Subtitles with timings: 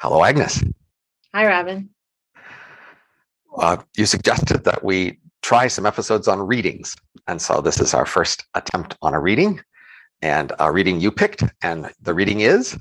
[0.00, 0.64] Hello, Agnes.
[1.34, 1.90] Hi, Robin.
[3.54, 6.96] Uh, you suggested that we try some episodes on readings.
[7.26, 9.60] And so this is our first attempt on a reading.
[10.22, 12.78] And a reading you picked, and the reading is?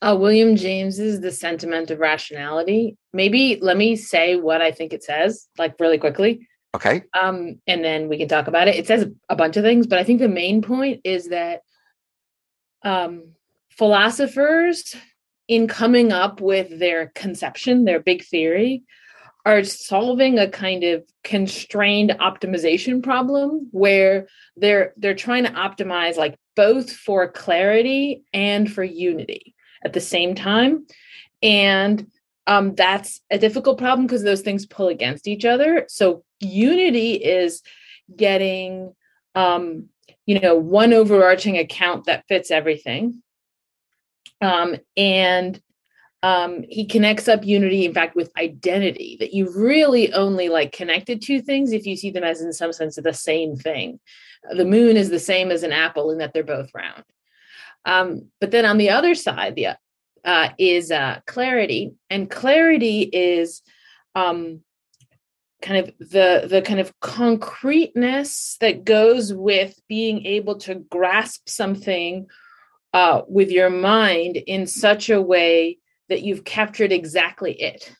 [0.00, 2.96] Uh, William James's The Sentiment of Rationality.
[3.12, 6.48] Maybe let me say what I think it says, like really quickly.
[6.74, 7.02] Okay.
[7.12, 8.76] Um, and then we can talk about it.
[8.76, 11.60] It says a bunch of things, but I think the main point is that
[12.82, 13.32] um,
[13.68, 14.96] philosophers,
[15.50, 18.84] in coming up with their conception, their big theory,
[19.44, 26.38] are solving a kind of constrained optimization problem where they're they're trying to optimize like
[26.54, 30.86] both for clarity and for unity at the same time.
[31.42, 32.06] And
[32.46, 35.84] um, that's a difficult problem because those things pull against each other.
[35.88, 37.60] So unity is
[38.14, 38.94] getting
[39.34, 39.88] um,
[40.26, 43.20] you know one overarching account that fits everything
[44.40, 45.60] um, and
[46.22, 51.22] um, he connects up unity in fact with identity that you really only like connected
[51.22, 54.00] two things if you see them as in some sense the same thing.
[54.50, 57.04] The moon is the same as an apple in that they're both round.
[57.84, 59.78] Um, but then on the other side the
[60.22, 63.62] uh, is uh, clarity and clarity is
[64.14, 64.60] um,
[65.62, 72.26] kind of the the kind of concreteness that goes with being able to grasp something
[72.92, 77.94] uh, with your mind in such a way that you've captured exactly it.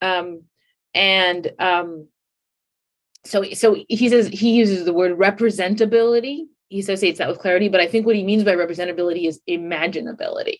[0.00, 0.42] Um,
[0.94, 2.08] and um,
[3.24, 6.44] so, so he says he uses the word representability.
[6.68, 10.58] He associates that with clarity, but I think what he means by representability is imaginability.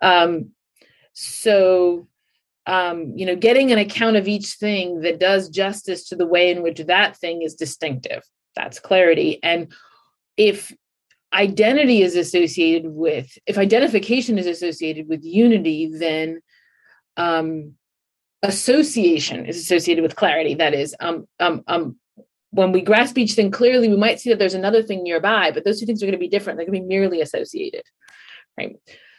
[0.00, 0.50] Um,
[1.12, 2.08] so,
[2.66, 6.50] um, you know, getting an account of each thing that does justice to the way
[6.50, 8.22] in which that thing is distinctive.
[8.54, 9.38] That's clarity.
[9.42, 9.72] And
[10.36, 10.72] if
[11.32, 16.40] identity is associated with if identification is associated with unity then
[17.16, 17.74] um
[18.42, 20.54] association is associated with clarity.
[20.54, 21.96] That is um um um
[22.50, 25.64] when we grasp each thing clearly we might see that there's another thing nearby but
[25.64, 26.56] those two things are going to be different.
[26.58, 27.82] They're going to be merely associated
[28.58, 28.76] right?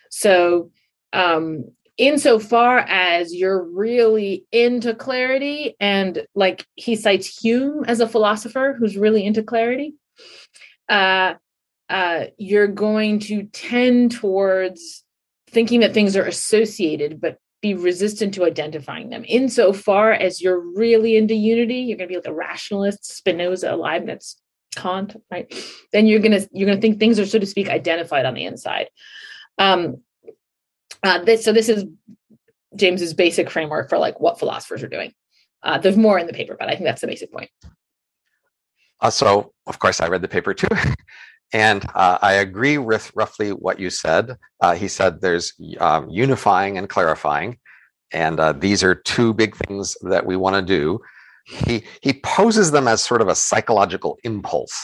[0.09, 0.71] So
[1.13, 1.65] um
[1.97, 8.97] insofar as you're really into clarity and like he cites hume as a philosopher who's
[8.97, 9.93] really into clarity
[10.89, 11.35] uh
[11.93, 15.03] uh, you're going to tend towards
[15.51, 19.23] thinking that things are associated, but be resistant to identifying them.
[19.27, 24.37] Insofar as you're really into unity, you're going to be like a rationalist, Spinoza, Leibniz,
[24.75, 25.53] Kant, right?
[25.91, 28.89] Then you're gonna you're gonna think things are, so to speak, identified on the inside.
[29.59, 30.01] Um,
[31.03, 31.85] uh, this, so this is
[32.75, 35.13] James's basic framework for like what philosophers are doing.
[35.61, 37.51] Uh, there's more in the paper, but I think that's the basic point.
[38.99, 40.67] Uh, so, of course, I read the paper too.
[41.53, 44.37] And uh, I agree with roughly what you said.
[44.59, 47.59] Uh, he said there's um, unifying and clarifying,
[48.11, 50.99] and uh, these are two big things that we want to do.
[51.45, 54.81] He he poses them as sort of a psychological impulse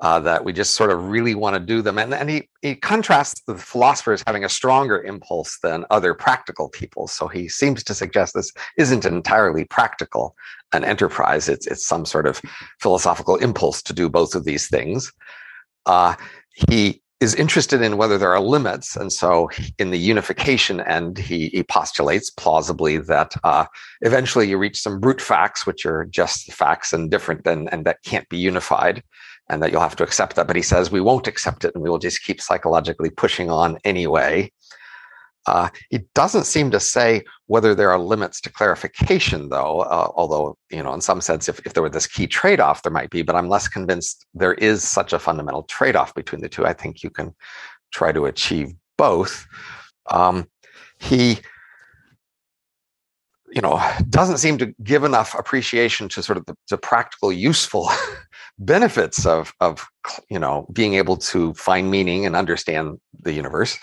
[0.00, 2.74] uh, that we just sort of really want to do them, and and he he
[2.76, 7.08] contrasts the philosophers having a stronger impulse than other practical people.
[7.08, 10.34] So he seems to suggest this isn't entirely practical
[10.72, 11.48] an enterprise.
[11.48, 12.40] It's it's some sort of
[12.80, 15.12] philosophical impulse to do both of these things.
[15.86, 16.14] Uh,
[16.68, 18.96] he is interested in whether there are limits.
[18.96, 23.66] And so in the unification end, he, he postulates plausibly that uh,
[24.00, 28.02] eventually you reach some brute facts, which are just the facts and different and that
[28.04, 29.02] can't be unified
[29.50, 30.46] and that you'll have to accept that.
[30.46, 33.78] But he says we won't accept it and we will just keep psychologically pushing on
[33.84, 34.50] anyway.
[35.46, 39.80] Uh, he doesn't seem to say whether there are limits to clarification, though.
[39.80, 42.92] Uh, although, you know, in some sense, if, if there were this key trade-off, there
[42.92, 43.22] might be.
[43.22, 46.66] But I'm less convinced there is such a fundamental trade-off between the two.
[46.66, 47.34] I think you can
[47.92, 49.46] try to achieve both.
[50.10, 50.46] Um,
[50.98, 51.38] he,
[53.50, 57.90] you know, doesn't seem to give enough appreciation to sort of the, the practical, useful
[58.58, 59.86] benefits of of
[60.28, 63.78] you know being able to find meaning and understand the universe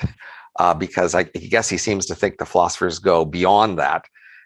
[0.60, 4.06] uh, because I, I, guess he seems to think the philosophers go beyond that.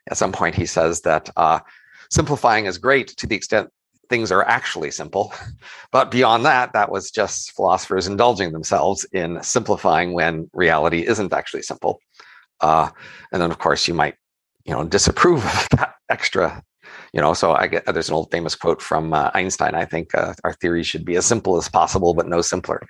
[0.10, 1.60] At some point, he says that uh,
[2.10, 3.70] simplifying is great to the extent
[4.12, 5.34] things are actually simple.
[5.92, 11.64] But beyond that, that was just philosophers indulging themselves in simplifying when reality isn't actually
[11.64, 12.00] simple.
[12.62, 12.90] Uh,
[13.34, 14.16] and then, of course, you might,
[14.64, 16.64] you know, disapprove of that extra.
[17.14, 19.76] You know, so I get there's an old famous quote from uh, Einstein.
[19.76, 22.82] I think uh, our theory should be as simple as possible, but no simpler.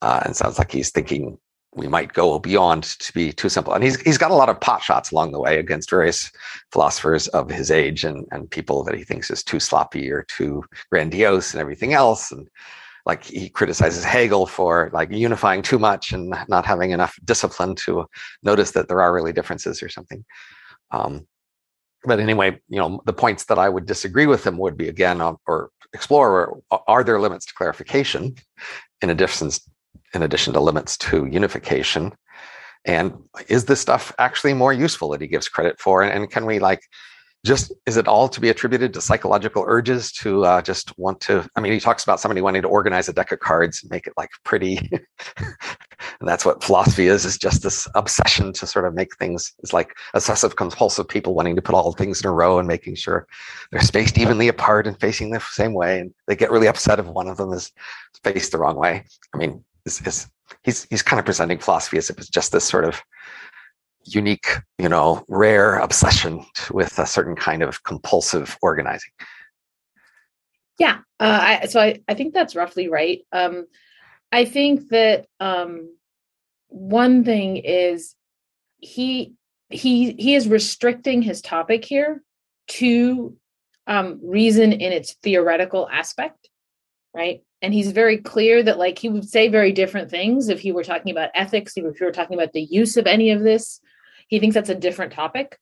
[0.00, 1.38] Uh, and sounds like he's thinking
[1.74, 3.72] we might go beyond to be too simple.
[3.72, 6.30] And he's he's got a lot of pot shots along the way against various
[6.72, 10.64] philosophers of his age and, and people that he thinks is too sloppy or too
[10.90, 12.32] grandiose and everything else.
[12.32, 12.48] And
[13.06, 18.06] like he criticizes Hegel for like unifying too much and not having enough discipline to
[18.42, 20.24] notice that there are really differences or something.
[20.90, 21.26] Um,
[22.04, 25.20] but anyway, you know, the points that I would disagree with him would be again,
[25.20, 28.36] or explore: are there limits to clarification,
[29.02, 29.50] in addition,
[30.14, 32.12] in addition to limits to unification,
[32.84, 33.12] and
[33.48, 36.02] is this stuff actually more useful that he gives credit for?
[36.02, 36.82] And, and can we like
[37.46, 41.48] just is it all to be attributed to psychological urges to uh, just want to
[41.54, 44.06] i mean he talks about somebody wanting to organize a deck of cards and make
[44.06, 44.90] it like pretty.
[46.20, 49.72] And that's what philosophy is is just this obsession to sort of make things it's
[49.72, 53.26] like obsessive compulsive people wanting to put all things in a row and making sure
[53.70, 56.00] they're spaced evenly apart and facing the same way.
[56.00, 57.72] And they get really upset if one of them is
[58.24, 59.04] faced the wrong way.
[59.34, 60.26] I mean is, is
[60.64, 63.02] he's he's kind of presenting philosophy as if it's just this sort of
[64.04, 64.48] unique,
[64.78, 69.10] you know, rare obsession with a certain kind of compulsive organizing.
[70.78, 70.98] Yeah.
[71.18, 73.20] Uh, I, so I, I think that's roughly right.
[73.32, 73.66] Um,
[74.30, 75.96] I think that um,
[76.68, 78.14] one thing is
[78.78, 79.34] he
[79.70, 82.22] he he is restricting his topic here
[82.68, 83.36] to
[83.86, 86.37] um, reason in its theoretical aspect,
[87.18, 87.42] right?
[87.60, 90.84] And he's very clear that like he would say very different things if he were
[90.84, 93.80] talking about ethics, if he were talking about the use of any of this.
[94.28, 95.58] He thinks that's a different topic,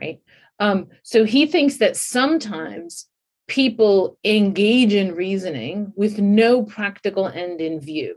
[0.00, 0.20] right?
[0.58, 3.06] Um, so he thinks that sometimes
[3.46, 8.16] people engage in reasoning with no practical end in view.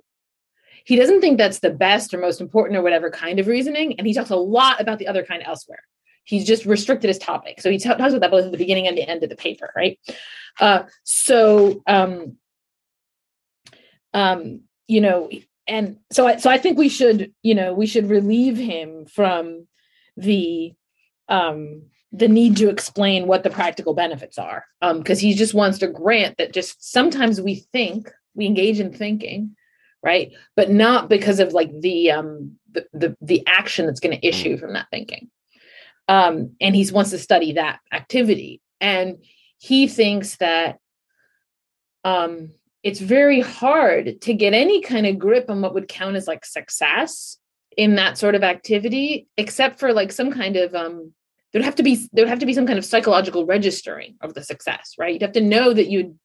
[0.84, 4.00] He doesn't think that's the best or most important or whatever kind of reasoning.
[4.00, 5.84] And he talks a lot about the other kind elsewhere.
[6.24, 7.62] He's just restricted his topic.
[7.62, 9.36] So he t- talks about that both at the beginning and the end of the
[9.36, 10.00] paper, right?
[10.60, 12.38] Uh, so, um,
[14.14, 15.30] um, you know,
[15.68, 19.68] and so I, so I think we should, you know, we should relieve him from
[20.18, 20.74] the
[21.30, 25.78] um the need to explain what the practical benefits are because um, he just wants
[25.78, 29.56] to grant that just sometimes we think we engage in thinking
[30.04, 30.32] right?
[30.56, 34.58] But not because of like the um the the, the action that's going to issue
[34.58, 35.30] from that thinking.
[36.08, 38.62] Um and he wants to study that activity.
[38.80, 39.24] And
[39.60, 40.80] he thinks that
[42.04, 42.52] um
[42.84, 46.46] it's very hard to get any kind of grip on what would count as like
[46.46, 47.38] success
[47.78, 51.14] in that sort of activity except for like some kind of um
[51.52, 54.44] there'd have to be there'd have to be some kind of psychological registering of the
[54.44, 55.14] success right?
[55.14, 56.18] You'd have to know that you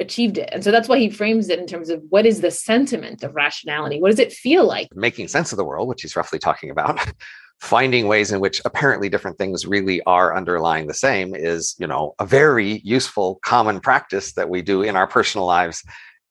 [0.00, 0.48] achieved it.
[0.52, 3.34] And so that's why he frames it in terms of what is the sentiment of
[3.34, 4.00] rationality?
[4.00, 4.88] What does it feel like?
[4.94, 6.98] Making sense of the world which he's roughly talking about.
[7.60, 12.14] Finding ways in which apparently different things really are underlying the same is you know
[12.18, 15.84] a very useful common practice that we do in our personal lives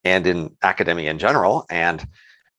[0.04, 1.66] and in academia in general.
[1.69, 2.07] And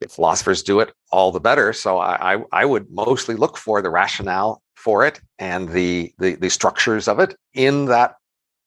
[0.09, 1.73] philosophers do it, all the better.
[1.73, 6.37] So I, I, I would mostly look for the rationale for it and the, the,
[6.37, 8.15] the structures of it in that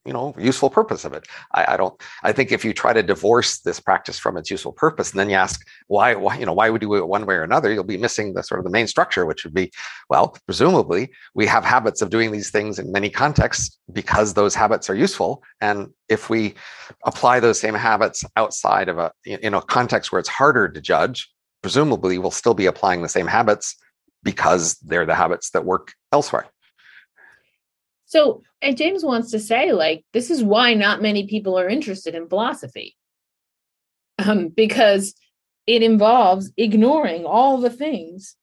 [0.05, 1.27] you know useful purpose of it.
[1.53, 4.73] I, I, don't i think if you try to divorce this practice from its useful
[4.73, 7.25] purpose and then you ask why why you know why would you do it one
[7.25, 7.71] way or another?
[7.71, 9.71] You'll be missing the sort of the main structure which would be
[10.09, 14.89] well presumably we have habits of doing these things in many contexts because those habits
[14.89, 15.43] are useful.
[15.61, 16.55] And if we
[17.05, 21.29] apply those same habits outside of a in a context where it's harder to judge
[21.61, 23.75] presumably we'll still be applying the same habits
[24.23, 26.45] because they're the habits that work elsewhere
[28.13, 32.13] so, and James wants to say, like, this is why not many people are interested
[32.13, 32.95] in philosophy.
[34.19, 35.15] Um, because
[35.65, 38.35] it involves ignoring all the things.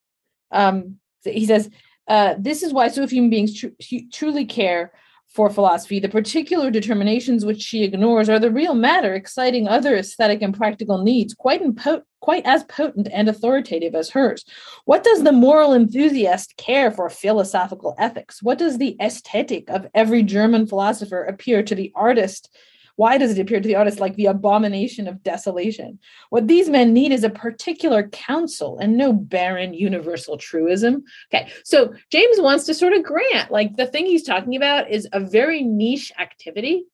[0.51, 1.71] Um, he says,
[2.09, 4.93] uh, this is why so few human beings tr- truly care
[5.31, 6.01] for philosophy.
[6.01, 11.03] The particular determinations which she ignores are the real matter, exciting other aesthetic and practical
[11.03, 14.45] needs, quite impo- quite as potent and authoritative as hers.
[14.85, 18.43] What does the moral enthusiast care for philosophical ethics?
[18.43, 22.51] What does the aesthetic of every German philosopher appear to the artist
[23.01, 25.99] why does it appear to the artist like the abomination of desolation?
[26.29, 31.05] What these men need is a particular counsel and no barren universal truism.
[31.33, 35.09] Okay, so James wants to sort of grant like the thing he's talking about is
[35.15, 36.85] a very niche activity,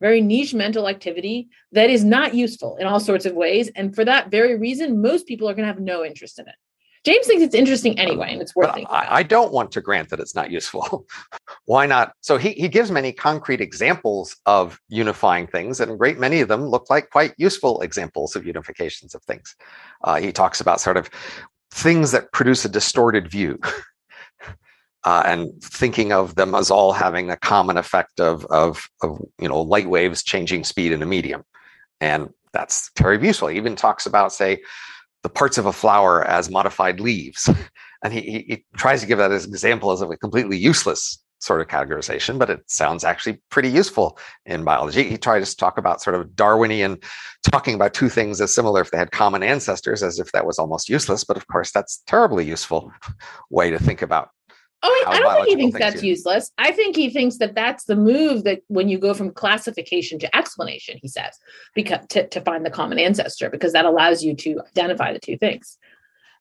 [0.00, 3.70] very niche mental activity that is not useful in all sorts of ways.
[3.76, 6.56] And for that very reason, most people are going to have no interest in it.
[7.04, 10.36] James thinks it's interesting anyway, and it's worth I, don't want to grant that it's
[10.36, 11.04] not useful.
[11.64, 12.12] Why not?
[12.20, 16.48] So he, he gives many concrete examples of unifying things, and a great many of
[16.48, 19.56] them look like quite useful examples of unifications of things.
[20.04, 21.10] Uh, he talks about sort of
[21.72, 23.58] things that produce a distorted view.
[25.04, 29.48] Uh, and thinking of them as all having a common effect of, of, of you
[29.48, 31.42] know light waves changing speed in a medium,
[32.00, 33.48] and that's very useful.
[33.48, 34.62] He even talks about say
[35.22, 37.48] the parts of a flower as modified leaves.
[38.04, 41.22] And he, he, tries to give that as an example as of a completely useless
[41.38, 45.04] sort of categorization, but it sounds actually pretty useful in biology.
[45.04, 46.98] He tries to talk about sort of Darwinian,
[47.50, 50.58] talking about two things as similar if they had common ancestors, as if that was
[50.58, 51.22] almost useless.
[51.22, 52.92] But of course, that's terribly useful
[53.50, 54.30] way to think about
[54.84, 56.50] Oh, I don't think he thinks that's useless.
[56.58, 60.36] I think he thinks that that's the move that when you go from classification to
[60.36, 61.38] explanation, he says,
[61.74, 65.38] because to, to find the common ancestor, because that allows you to identify the two
[65.38, 65.78] things.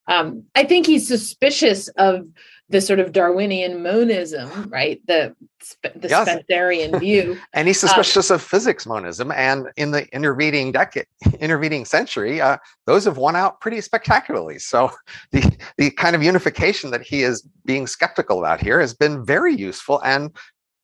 [0.08, 2.28] Um, I think he's suspicious of
[2.72, 5.02] the sort of Darwinian monism, right?
[5.08, 5.36] The
[5.84, 6.28] the yes.
[6.28, 9.32] Spencerian view, and he's suspicious um, of physics monism.
[9.32, 11.06] And in the intervening decade,
[11.40, 14.58] intervening century, uh, those have won out pretty spectacularly.
[14.60, 14.92] So
[15.32, 19.54] the the kind of unification that he is being skeptical about here has been very
[19.54, 20.32] useful and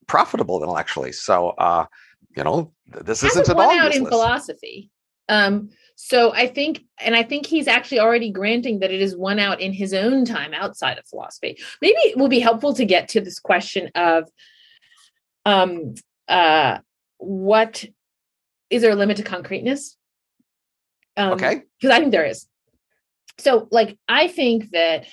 [0.06, 1.12] profitable intellectually.
[1.12, 1.86] So uh,
[2.36, 3.96] you know, this isn't at all out useless.
[3.96, 4.90] in philosophy.
[5.28, 9.40] Um, so I think, and I think he's actually already granting that it is won
[9.40, 11.58] out in his own time outside of philosophy.
[11.82, 14.30] Maybe it will be helpful to get to this question of
[15.44, 15.94] um,
[16.28, 16.78] uh,
[17.16, 17.84] what
[18.70, 19.96] is there a limit to concreteness?
[21.16, 21.62] Um, okay.
[21.80, 22.46] Because I think there is.
[23.38, 25.06] So, like, I think that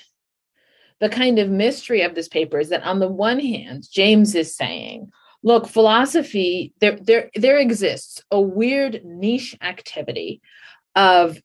[0.99, 4.55] the kind of mystery of this paper is that on the one hand, James is
[4.55, 5.09] saying,
[5.41, 10.43] look, philosophy, there, there, there exists a weird niche activity
[10.95, 11.37] of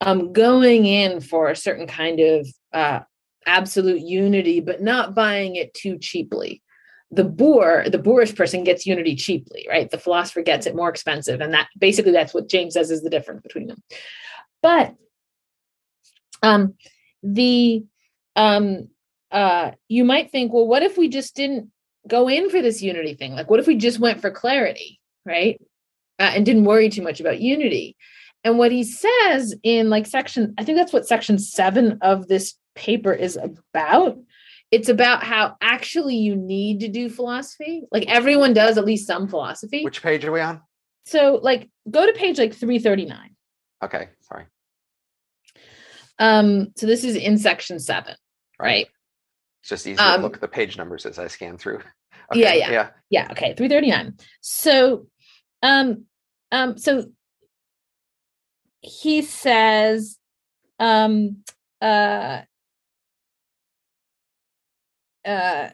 [0.00, 3.00] um, going in for a certain kind of uh,
[3.46, 6.62] absolute unity, but not buying it too cheaply.
[7.10, 9.90] The boor, the boorish person gets unity cheaply, right?
[9.90, 11.40] The philosopher gets it more expensive.
[11.40, 13.82] And that basically that's what James says is the difference between them.
[14.62, 14.94] But
[16.42, 16.74] um,
[17.22, 17.84] the
[18.36, 18.88] um,
[19.30, 21.70] uh, you might think, well, what if we just didn't
[22.06, 23.34] go in for this unity thing?
[23.34, 25.60] Like, what if we just went for clarity, right?
[26.18, 27.96] Uh, and didn't worry too much about unity?
[28.44, 32.54] And what he says in like section, I think that's what section seven of this
[32.74, 34.18] paper is about.
[34.70, 37.84] It's about how actually you need to do philosophy.
[37.90, 39.82] Like everyone does at least some philosophy.
[39.82, 40.60] Which page are we on?
[41.06, 43.34] So like go to page like 339.
[43.82, 44.44] Okay, sorry.
[46.18, 48.14] Um, so this is in section seven,
[48.58, 48.88] right?
[49.60, 51.80] It's just easy um, to look at the page numbers as I scan through.
[52.30, 52.70] Okay, yeah, yeah.
[52.70, 52.90] Yeah.
[53.10, 53.28] Yeah.
[53.32, 53.54] Okay.
[53.54, 54.16] 339.
[54.40, 55.06] So
[55.62, 56.04] um
[56.52, 57.06] um so
[58.84, 60.18] he says
[60.78, 61.38] um
[61.80, 62.42] uh
[65.24, 65.68] uh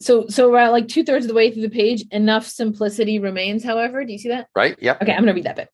[0.00, 3.64] so so around like two thirds of the way through the page enough simplicity remains
[3.64, 4.96] however do you see that right Yeah.
[5.00, 5.68] okay i'm gonna read that bit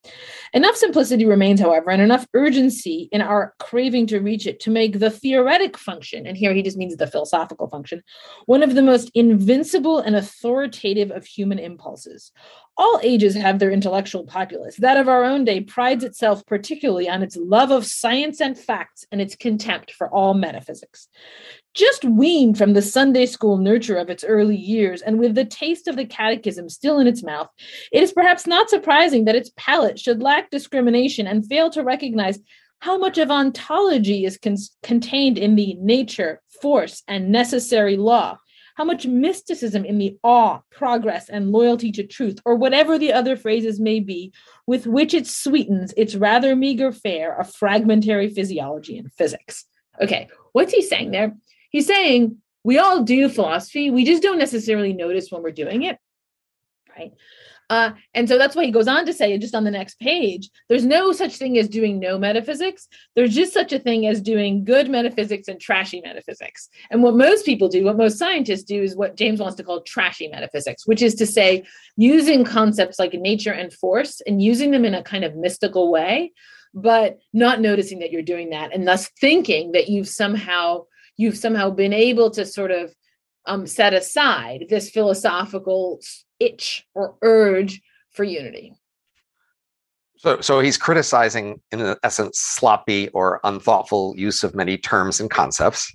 [0.52, 4.98] enough simplicity remains however and enough urgency in our craving to reach it to make
[4.98, 8.02] the theoretic function and here he just means the philosophical function
[8.46, 12.32] one of the most invincible and authoritative of human impulses
[12.80, 14.76] all ages have their intellectual populace.
[14.76, 19.04] That of our own day prides itself particularly on its love of science and facts
[19.12, 21.08] and its contempt for all metaphysics.
[21.74, 25.86] Just weaned from the Sunday school nurture of its early years, and with the taste
[25.86, 27.48] of the catechism still in its mouth,
[27.92, 32.38] it is perhaps not surprising that its palate should lack discrimination and fail to recognize
[32.80, 38.38] how much of ontology is con- contained in the nature, force, and necessary law
[38.80, 43.36] how much mysticism in the awe, progress, and loyalty to truth, or whatever the other
[43.36, 44.32] phrases may be,
[44.66, 49.66] with which it sweetens its rather meager fare of fragmentary physiology and physics.
[50.00, 51.36] Okay, what's he saying there?
[51.70, 55.98] He's saying we all do philosophy, we just don't necessarily notice when we're doing it,
[56.96, 57.12] right?
[57.70, 60.50] Uh, and so that's why he goes on to say, just on the next page,
[60.68, 62.88] there's no such thing as doing no metaphysics.
[63.14, 66.68] There's just such a thing as doing good metaphysics and trashy metaphysics.
[66.90, 69.82] And what most people do, what most scientists do, is what James wants to call
[69.82, 71.64] trashy metaphysics, which is to say,
[71.96, 76.32] using concepts like nature and force and using them in a kind of mystical way,
[76.74, 80.86] but not noticing that you're doing that, and thus thinking that you've somehow
[81.20, 82.94] you've somehow been able to sort of
[83.44, 86.00] um, set aside this philosophical
[86.38, 88.72] itch or urge for unity.
[90.16, 95.94] So, so he's criticizing, in essence, sloppy or unthoughtful use of many terms and concepts.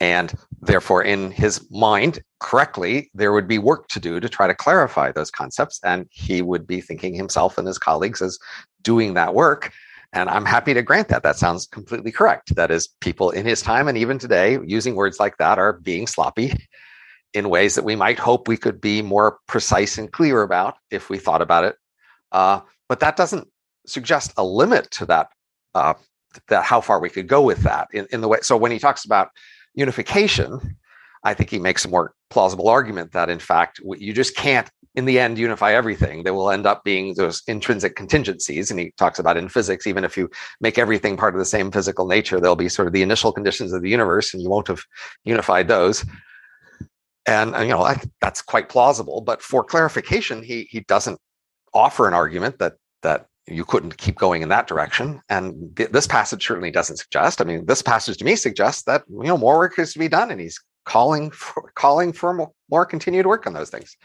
[0.00, 4.54] And therefore, in his mind, correctly, there would be work to do to try to
[4.54, 5.80] clarify those concepts.
[5.84, 8.38] And he would be thinking himself and his colleagues as
[8.82, 9.72] doing that work.
[10.14, 11.24] And I'm happy to grant that.
[11.24, 12.54] That sounds completely correct.
[12.54, 16.06] That is, people in his time and even today using words like that are being
[16.06, 16.54] sloppy
[17.34, 21.10] in ways that we might hope we could be more precise and clear about if
[21.10, 21.76] we thought about it.
[22.30, 23.48] Uh, but that doesn't
[23.86, 25.30] suggest a limit to that,
[25.74, 25.94] uh,
[26.46, 28.38] that how far we could go with that in, in the way.
[28.42, 29.30] So when he talks about
[29.74, 30.76] unification,
[31.24, 35.06] I think he makes a more plausible argument that in fact you just can't in
[35.06, 36.22] the end unify everything.
[36.22, 38.70] There will end up being those intrinsic contingencies.
[38.70, 41.72] And he talks about in physics, even if you make everything part of the same
[41.72, 44.68] physical nature, there'll be sort of the initial conditions of the universe and you won't
[44.68, 44.82] have
[45.24, 46.04] unified those.
[47.26, 49.20] and, and you know I, that's quite plausible.
[49.20, 51.18] But for clarification, he he doesn't
[51.72, 55.20] offer an argument that that you couldn't keep going in that direction.
[55.28, 57.40] And th- this passage certainly doesn't suggest.
[57.40, 60.08] I mean, this passage to me suggests that you know more work is to be
[60.08, 63.96] done, and he's calling for calling for more, more continued work on those things.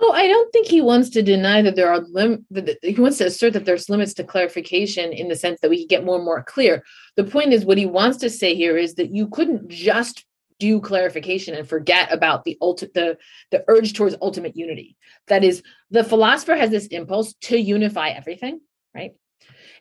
[0.00, 3.18] Oh, I don't think he wants to deny that there are lim- that he wants
[3.18, 6.16] to assert that there's limits to clarification in the sense that we can get more
[6.16, 6.84] and more clear.
[7.16, 10.24] The point is what he wants to say here is that you couldn't just
[10.60, 13.18] do clarification and forget about the ultimate the
[13.50, 14.96] the urge towards ultimate unity.
[15.26, 18.60] That is the philosopher has this impulse to unify everything,
[18.94, 19.12] right?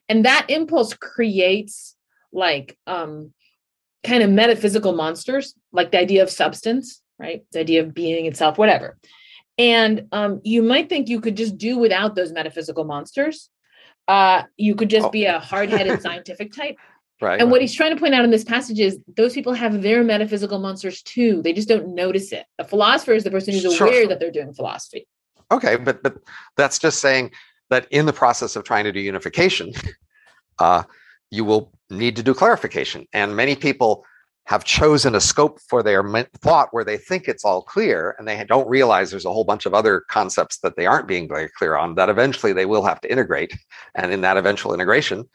[0.10, 1.96] And that impulse creates
[2.32, 3.34] like um
[4.04, 7.44] kind of metaphysical monsters, like the idea of substance, right?
[7.52, 8.98] The idea of being itself, whatever.
[9.58, 13.50] And um, you might think you could just do without those metaphysical monsters.
[14.08, 15.10] Uh, you could just oh.
[15.10, 16.78] be a hard-headed scientific type.
[17.20, 17.42] Right.
[17.42, 20.04] And what he's trying to point out in this passage is those people have their
[20.04, 21.42] metaphysical monsters too.
[21.42, 22.46] They just don't notice it.
[22.60, 23.88] A philosopher is the person who's sure.
[23.88, 25.08] aware that they're doing philosophy.
[25.52, 26.18] Okay, but but
[26.58, 27.32] that's just saying
[27.70, 29.72] that in the process of trying to do unification,
[30.60, 30.84] uh,
[31.32, 33.06] you will need to do clarification.
[33.14, 34.06] And many people
[34.46, 36.02] have chosen a scope for their
[36.42, 39.66] thought where they think it's all clear and they don't realize there's a whole bunch
[39.66, 43.02] of other concepts that they aren't being very clear on that eventually they will have
[43.02, 43.54] to integrate.
[43.96, 45.28] And in that eventual integration,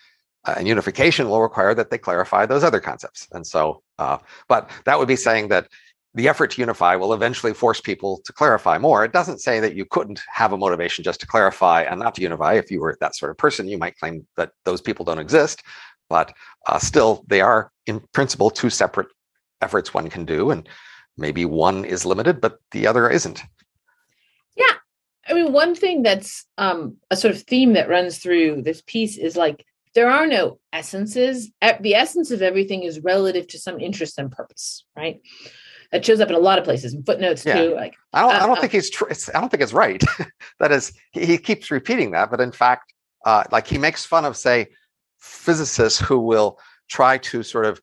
[0.44, 3.28] uh, and unification will require that they clarify those other concepts.
[3.32, 4.18] And so, uh,
[4.48, 5.68] but that would be saying that
[6.14, 9.04] the effort to unify will eventually force people to clarify more.
[9.04, 12.22] It doesn't say that you couldn't have a motivation just to clarify and not to
[12.22, 12.54] unify.
[12.54, 15.62] If you were that sort of person, you might claim that those people don't exist,
[16.10, 16.34] but
[16.66, 19.08] uh, still, they are in principle two separate
[19.62, 20.68] efforts one can do, and
[21.16, 23.42] maybe one is limited, but the other isn't.
[24.56, 24.74] Yeah,
[25.26, 29.16] I mean, one thing that's um, a sort of theme that runs through this piece
[29.16, 29.64] is like
[29.94, 31.50] there are no essences.
[31.80, 35.20] The essence of everything is relative to some interest and purpose, right?
[35.92, 37.62] It shows up in a lot of places, in footnotes yeah.
[37.62, 37.74] too.
[37.74, 39.08] Like I don't, uh, I don't uh, think he's true.
[39.34, 40.02] I don't think it's right.
[40.58, 42.94] that is, he, he, keeps repeating that, but in fact,
[43.26, 44.68] uh, like he makes fun of, say,
[45.18, 46.58] physicists who will
[46.88, 47.80] try to sort of,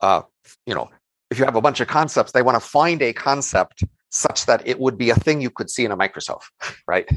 [0.00, 0.22] uh,
[0.66, 0.90] you know,
[1.30, 4.66] if you have a bunch of concepts, they want to find a concept such that
[4.66, 6.42] it would be a thing you could see in a microscope,
[6.86, 7.08] right?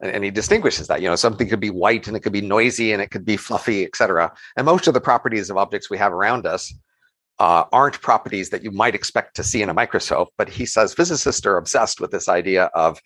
[0.00, 2.40] And, and, he distinguishes that, you know, something could be white and it could be
[2.40, 4.32] noisy and it could be fluffy, etc.
[4.56, 6.72] And most of the properties of objects we have around us
[7.38, 10.28] uh, aren't properties that you might expect to see in a microscope.
[10.38, 13.00] But he says physicists are obsessed with this idea of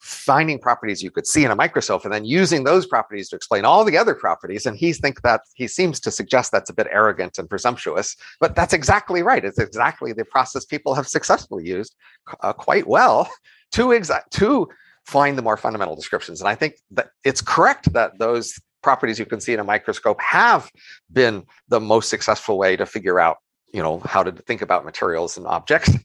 [0.00, 3.64] finding properties you could see in a microscope and then using those properties to explain
[3.64, 6.86] all the other properties and he think that he seems to suggest that's a bit
[6.92, 11.96] arrogant and presumptuous but that's exactly right it's exactly the process people have successfully used
[12.42, 13.28] uh, quite well
[13.72, 14.68] to to
[15.04, 19.26] find the more fundamental descriptions and i think that it's correct that those properties you
[19.26, 20.70] can see in a microscope have
[21.12, 23.38] been the most successful way to figure out
[23.72, 25.90] you know how to think about materials and objects.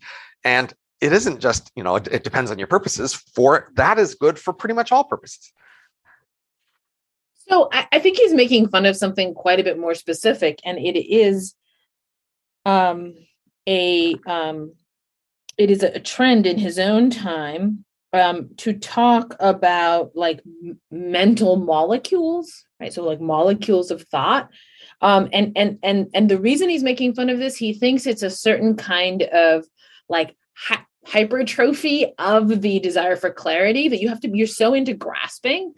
[0.46, 4.14] And it isn't just you know it, it depends on your purposes for that is
[4.14, 5.54] good for pretty much all purposes.
[7.48, 10.78] So I, I, think he's making fun of something quite a bit more specific and
[10.78, 11.56] it is
[12.66, 13.14] um
[13.68, 14.74] a um
[15.58, 21.58] it is a trend in his own time um to talk about like m- mental
[21.58, 22.94] molecules right?
[22.94, 24.50] So like molecules of thought.
[25.02, 28.24] Um and and and and the reason he's making fun of this he thinks it's
[28.24, 29.66] a certain kind of
[30.10, 34.94] like ha- hypertrophy of the desire for clarity that you have to you're so into
[34.94, 35.74] grasping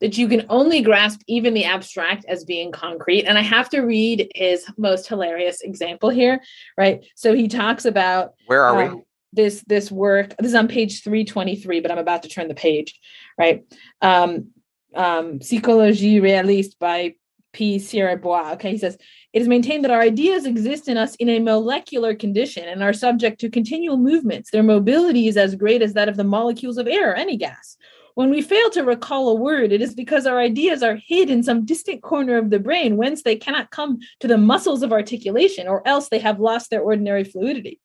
[0.00, 3.24] that you can only grasp even the abstract as being concrete.
[3.24, 6.40] And i have to read his most hilarious example here
[6.76, 7.04] right?
[7.16, 11.02] So he talks about where are um, we this this work this is on page
[11.02, 12.98] 323 but i'm about to turn the page
[13.38, 13.64] right
[14.02, 14.48] um
[14.94, 17.14] um psychologie réaliste by
[17.52, 18.96] p sierra bois okay he says
[19.32, 22.92] it is maintained that our ideas exist in us in a molecular condition and are
[22.92, 24.50] subject to continual movements.
[24.50, 27.76] Their mobility is as great as that of the molecules of air or any gas.
[28.16, 31.44] When we fail to recall a word, it is because our ideas are hid in
[31.44, 35.68] some distant corner of the brain, whence they cannot come to the muscles of articulation,
[35.68, 37.78] or else they have lost their ordinary fluidity.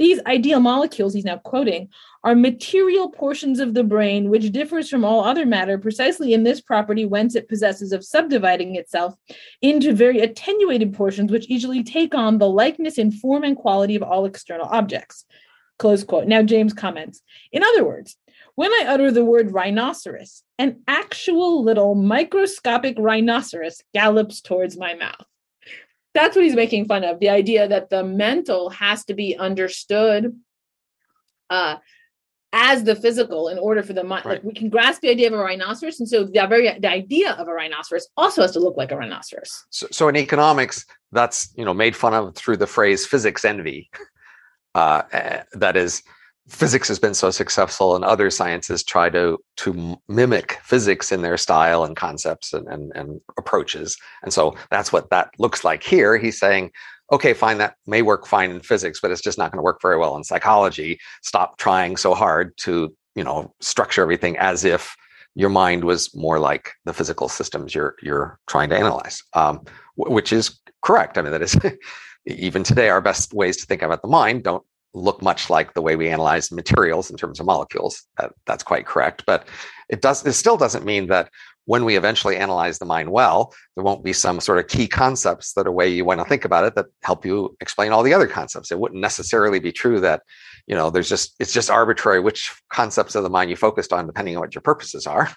[0.00, 1.90] These ideal molecules, he's now quoting,
[2.24, 6.62] are material portions of the brain which differs from all other matter precisely in this
[6.62, 9.14] property whence it possesses of subdividing itself
[9.60, 14.02] into very attenuated portions which easily take on the likeness in form and quality of
[14.02, 15.26] all external objects.
[15.78, 16.26] Close quote.
[16.26, 17.20] Now, James comments
[17.52, 18.16] In other words,
[18.54, 25.26] when I utter the word rhinoceros, an actual little microscopic rhinoceros gallops towards my mouth
[26.14, 30.36] that's what he's making fun of the idea that the mental has to be understood
[31.50, 31.76] uh,
[32.52, 34.34] as the physical in order for the mind right.
[34.34, 37.32] like we can grasp the idea of a rhinoceros and so the very the idea
[37.32, 41.52] of a rhinoceros also has to look like a rhinoceros so, so in economics that's
[41.56, 43.88] you know made fun of through the phrase physics envy
[44.74, 46.02] uh, eh, that is
[46.48, 51.36] physics has been so successful and other sciences try to to mimic physics in their
[51.36, 53.96] style and concepts and, and, and approaches.
[54.22, 56.16] And so that's what that looks like here.
[56.16, 56.70] He's saying
[57.12, 59.80] okay fine that may work fine in physics but it's just not going to work
[59.82, 60.98] very well in psychology.
[61.22, 64.96] Stop trying so hard to you know structure everything as if
[65.34, 69.22] your mind was more like the physical systems you're you're trying to analyze.
[69.34, 69.64] Um,
[69.96, 71.18] which is correct.
[71.18, 71.56] I mean that is
[72.26, 75.82] even today our best ways to think about the mind don't look much like the
[75.82, 78.02] way we analyze materials in terms of molecules.
[78.18, 79.24] That, that's quite correct.
[79.26, 79.46] But
[79.88, 81.30] it does it still doesn't mean that
[81.66, 85.52] when we eventually analyze the mind well, there won't be some sort of key concepts
[85.52, 88.14] that are way you want to think about it that help you explain all the
[88.14, 88.72] other concepts.
[88.72, 90.22] It wouldn't necessarily be true that,
[90.66, 94.06] you know, there's just it's just arbitrary which concepts of the mind you focused on
[94.06, 95.30] depending on what your purposes are.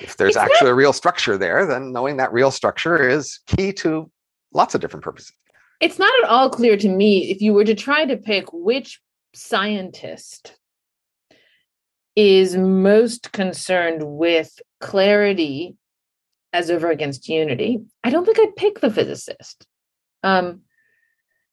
[0.00, 4.10] If there's actually a real structure there, then knowing that real structure is key to
[4.52, 5.32] lots of different purposes
[5.80, 9.00] it's not at all clear to me if you were to try to pick which
[9.34, 10.56] scientist
[12.14, 15.76] is most concerned with clarity
[16.52, 17.80] as over against unity.
[18.02, 19.66] I don't think i'd pick the physicist.
[20.22, 20.62] Um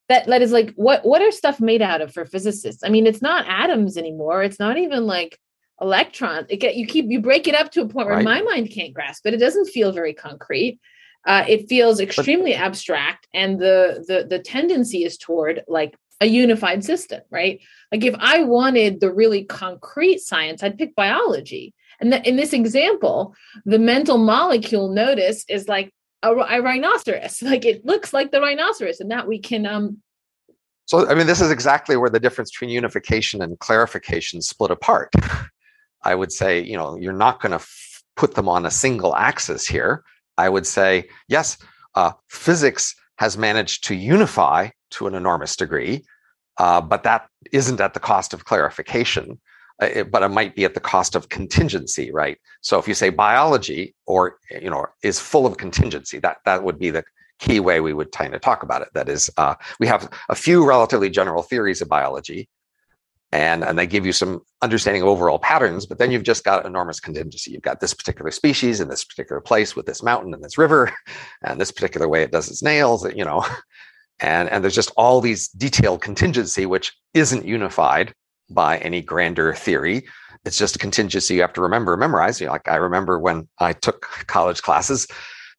[0.09, 2.83] that that is like what what are stuff made out of for physicists?
[2.83, 4.43] I mean it's not atoms anymore.
[4.43, 5.38] It's not even like
[5.81, 6.47] electrons.
[6.49, 8.23] It get you keep you break it up to a point where right.
[8.23, 9.33] my mind can't grasp it.
[9.33, 10.79] It doesn't feel very concrete
[11.25, 16.25] uh, it feels extremely but, abstract and the, the the tendency is toward like a
[16.25, 17.59] unified system right?
[17.91, 21.73] Like if i wanted the really concrete science i'd pick biology.
[21.99, 27.41] And the, in this example the mental molecule notice is like a, a rhinoceros.
[27.41, 30.01] Like it looks like the rhinoceros and that we can um
[30.86, 35.13] so i mean this is exactly where the difference between unification and clarification split apart.
[36.05, 39.15] I would say you know you're not going to f- put them on a single
[39.15, 40.03] axis here
[40.38, 41.58] I would say, yes,
[41.96, 46.04] uh, physics has managed to unify to an enormous degree,
[46.58, 49.39] uh, but that isn't at the cost of clarification.
[49.82, 52.38] Uh, it, but it might be at the cost of contingency, right?
[52.62, 56.78] So if you say biology or you know is full of contingency, that that would
[56.78, 57.04] be the
[57.39, 58.89] key way we would kind of talk about it.
[58.93, 62.48] That is, uh, we have a few relatively general theories of biology,
[63.34, 66.67] and, and they give you some understanding of overall patterns, but then you've just got
[66.67, 67.50] enormous contingency.
[67.50, 70.93] You've got this particular species in this particular place with this mountain and this river,
[71.41, 73.43] and this particular way it does its nails, you know,
[74.19, 78.13] and, and there's just all these detailed contingency, which isn't unified
[78.52, 80.06] by any grander theory.
[80.46, 82.39] It's just contingency you have to remember, memorize.
[82.39, 85.08] You know, like I remember when I took college classes,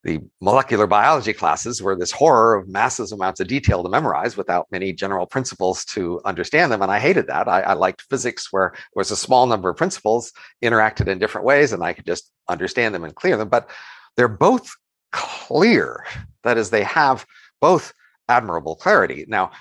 [0.04, 4.66] the molecular biology classes were this horror of massive amounts of detail to memorize without
[4.70, 6.82] many general principles to understand them.
[6.82, 7.48] And I hated that.
[7.48, 10.30] I, I liked physics where there was a small number of principles
[10.62, 13.48] interacted in different ways and I could just understand them and clear them.
[13.48, 13.70] But
[14.16, 14.70] they're both
[15.10, 16.04] clear.
[16.42, 17.24] That is, they have
[17.62, 17.94] both
[18.28, 19.24] admirable clarity.
[19.26, 19.52] Now,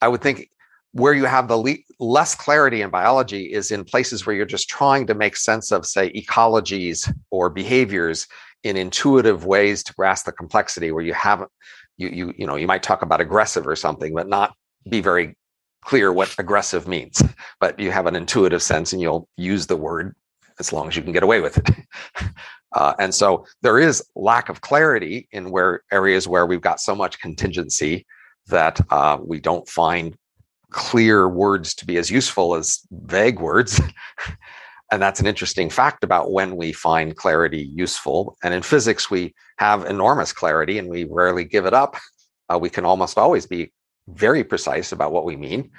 [0.00, 0.48] I would think
[0.92, 4.68] where you have the le- less clarity in biology is in places where you're just
[4.68, 8.26] trying to make sense of, say, ecologies or behaviors
[8.64, 11.50] in intuitive ways to grasp the complexity where you haven't
[11.96, 14.54] you you you know you might talk about aggressive or something but not
[14.88, 15.36] be very
[15.82, 17.22] clear what aggressive means.
[17.60, 20.14] But you have an intuitive sense and you'll use the word
[20.58, 21.70] as long as you can get away with it.
[22.72, 26.94] Uh, and so there is lack of clarity in where areas where we've got so
[26.94, 28.06] much contingency
[28.46, 30.16] that uh, we don't find
[30.70, 33.80] clear words to be as useful as vague words
[34.90, 38.36] and that's an interesting fact about when we find clarity useful.
[38.42, 41.96] And in physics, we have enormous clarity and we rarely give it up.
[42.52, 43.72] Uh, we can almost always be
[44.08, 45.70] very precise about what we mean.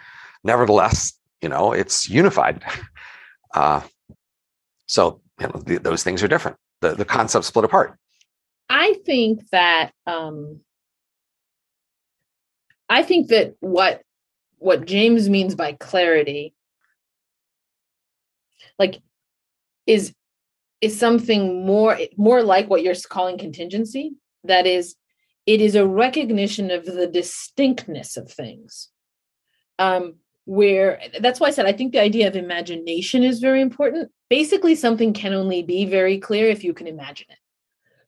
[0.44, 2.64] Nevertheless, you know, it's unified.
[3.54, 3.82] Uh,
[4.88, 6.56] so you know, th- those things are different.
[6.80, 7.98] The, the concepts split apart.
[8.70, 10.62] I think that um,
[12.88, 14.04] I think that what
[14.60, 16.54] what James means by clarity
[18.82, 19.02] like
[19.86, 20.14] is
[20.82, 24.14] is something more more like what you're calling contingency?
[24.44, 24.96] That is
[25.46, 28.90] it is a recognition of the distinctness of things.
[29.80, 30.16] Um
[30.46, 34.12] where that's why i said i think the idea of imagination is very important.
[34.30, 37.42] Basically something can only be very clear if you can imagine it.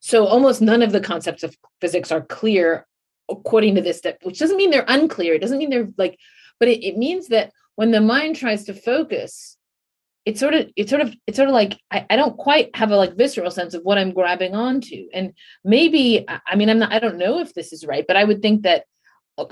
[0.00, 2.86] So almost none of the concepts of physics are clear
[3.30, 5.34] according to this step which doesn't mean they're unclear.
[5.34, 6.18] It doesn't mean they're like
[6.58, 9.56] but it, it means that when the mind tries to focus
[10.24, 12.90] it's sort of it's sort of it's sort of like I, I don't quite have
[12.90, 15.06] a like visceral sense of what i'm grabbing onto.
[15.12, 15.32] And
[15.64, 18.42] maybe i mean i'm not i don't know if this is right but i would
[18.42, 18.84] think that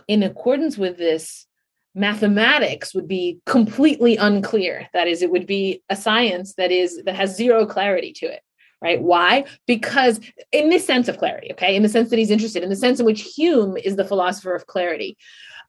[0.09, 1.47] in accordance with this
[1.95, 4.89] mathematics would be completely unclear.
[4.95, 8.41] That is it would be a science that is that has zero clarity to it
[8.81, 9.01] right?
[9.01, 9.45] Why?
[9.65, 10.19] Because
[10.51, 11.77] in this sense of clarity okay?
[11.77, 14.55] In the sense that he's interested in the sense in which hume is the philosopher
[14.55, 15.17] of clarity.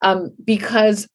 [0.01, 1.07] Um, because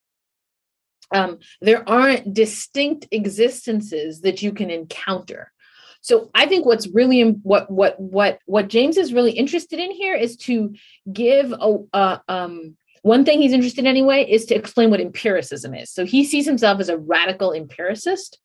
[1.12, 5.52] um, there aren't distinct existences that you can encounter.
[6.00, 10.14] So i think what's really what what what what james is really interested in here
[10.14, 10.74] is to
[11.12, 15.74] give a, a um one thing he's interested in anyway is to explain what empiricism
[15.74, 15.90] is.
[15.90, 18.38] So he sees himself as a radical empiricist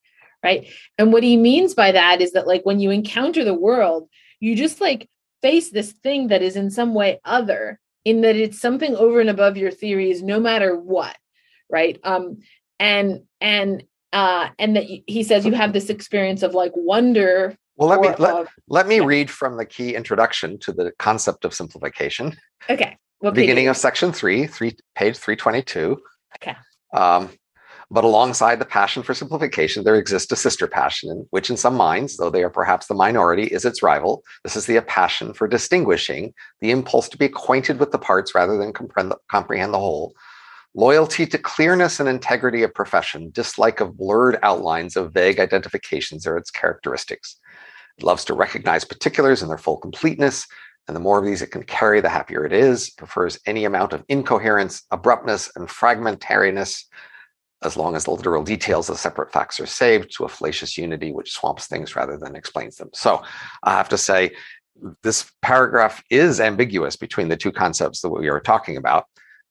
[0.44, 0.68] right?
[0.98, 4.56] And what he means by that is that like when you encounter the world you
[4.56, 5.10] just like
[5.42, 9.30] face this thing that is in some way other in that it's something over and
[9.30, 11.16] above your theories no matter what
[11.70, 12.00] right?
[12.04, 12.38] Um
[12.80, 17.90] and and uh and that he says you have this experience of like wonder well
[17.90, 19.06] let me let, let me yeah.
[19.06, 22.36] read from the key introduction to the concept of simplification.
[22.70, 22.98] Okay.
[23.20, 26.02] What beginning of section three three page 322
[26.36, 26.56] okay.
[26.94, 27.30] Um
[27.94, 32.18] but alongside the passion for simplification, there exists a sister passion, which in some minds,
[32.18, 34.24] though they are perhaps the minority, is its rival.
[34.44, 38.58] This is the passion for distinguishing, the impulse to be acquainted with the parts rather
[38.58, 40.16] than comprehend the whole,
[40.76, 46.38] loyalty to clearness and integrity of profession, dislike of blurred outlines of vague identifications or
[46.38, 47.38] its characteristics.
[47.98, 50.48] It loves to recognize particulars in their full completeness,
[50.88, 52.90] and the more of these it can carry, the happier it is.
[52.90, 56.84] It prefers any amount of incoherence, abruptness, and fragmentariness
[57.64, 61.12] as long as the literal details of separate facts are saved to a fallacious unity
[61.12, 62.90] which swamps things rather than explains them.
[62.94, 63.24] So
[63.64, 64.32] I have to say,
[65.02, 69.06] this paragraph is ambiguous between the two concepts that we are talking about.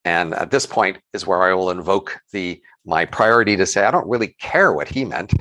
[0.05, 3.91] And at this point is where I will invoke the my priority to say I
[3.91, 5.33] don't really care what he meant.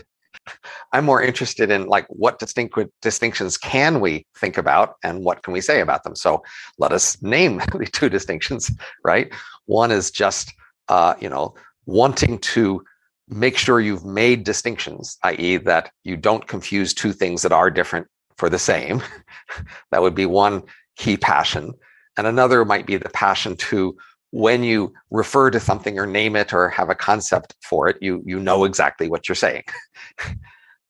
[0.94, 5.54] I'm more interested in like what distinct distinctions can we think about and what can
[5.54, 6.16] we say about them.
[6.16, 6.44] So
[6.78, 8.72] let us name the two distinctions,
[9.04, 9.34] right?
[9.66, 10.54] One is just
[10.90, 12.84] uh, you know wanting to
[13.28, 18.08] make sure you've made distinctions, i.e., that you don't confuse two things that are different
[18.38, 19.02] for the same.
[19.92, 20.64] that would be one
[20.98, 21.74] key passion.
[22.18, 23.96] And another might be the passion to
[24.32, 28.24] when you refer to something or name it or have a concept for it, you
[28.26, 29.64] you know exactly what you're saying.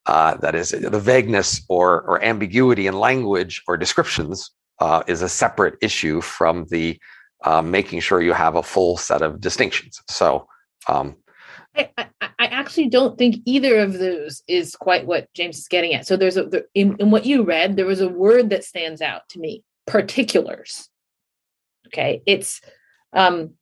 [0.06, 4.50] Uh, that is, the vagueness or or ambiguity in language or descriptions
[4.80, 6.98] uh, is a separate issue from the
[7.44, 10.02] uh, making sure you have a full set of distinctions.
[10.08, 10.48] So
[10.88, 11.16] um,
[11.76, 15.94] I, I, I, actually don't think either of those is quite what James is getting
[15.94, 16.06] at.
[16.06, 19.00] So there's a there, in, in what you read, there was a word that stands
[19.00, 20.88] out to me: particulars.
[21.86, 22.60] Okay, it's
[23.12, 23.54] um,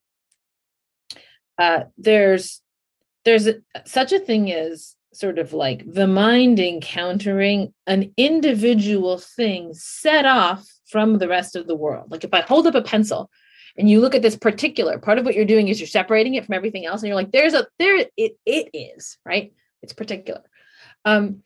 [1.59, 2.61] uh, there's
[3.25, 9.75] there's a, such a thing as sort of like the mind encountering an individual thing
[9.75, 12.11] set off from the rest of the world.
[12.11, 13.31] Like if I hold up a pencil
[13.77, 16.47] and you look at this particular part of what you're doing is you're separating it
[16.47, 19.53] from everything else and you're like there's a there it it is right?
[19.83, 20.43] It's particular.
[21.05, 21.43] Um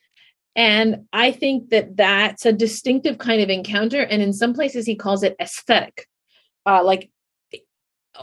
[0.57, 4.95] and i think that that's a distinctive kind of encounter and in some places he
[4.95, 6.07] calls it aesthetic.
[6.65, 7.11] Uh like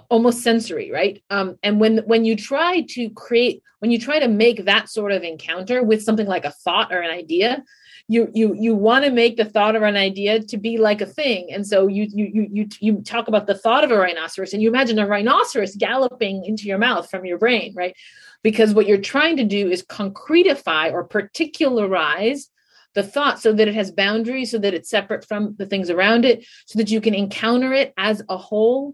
[0.10, 1.22] almost sensory right?
[1.30, 5.12] Um and when when you try to create when you try to make that sort
[5.12, 7.64] of encounter with something like a thought or an idea
[8.12, 11.06] you you you want to make the thought or an idea to be like a
[11.06, 11.48] thing.
[11.52, 14.62] And so you you you you you talk about the thought of a rhinoceros and
[14.62, 17.96] you imagine a rhinoceros galloping into your mouth from your brain right?
[18.44, 22.50] Because what you're trying to do is concretify or particularize
[22.96, 26.26] the thought so that it has boundaries so that it's separate from the things around
[26.26, 28.94] it so that you can encounter it as a whole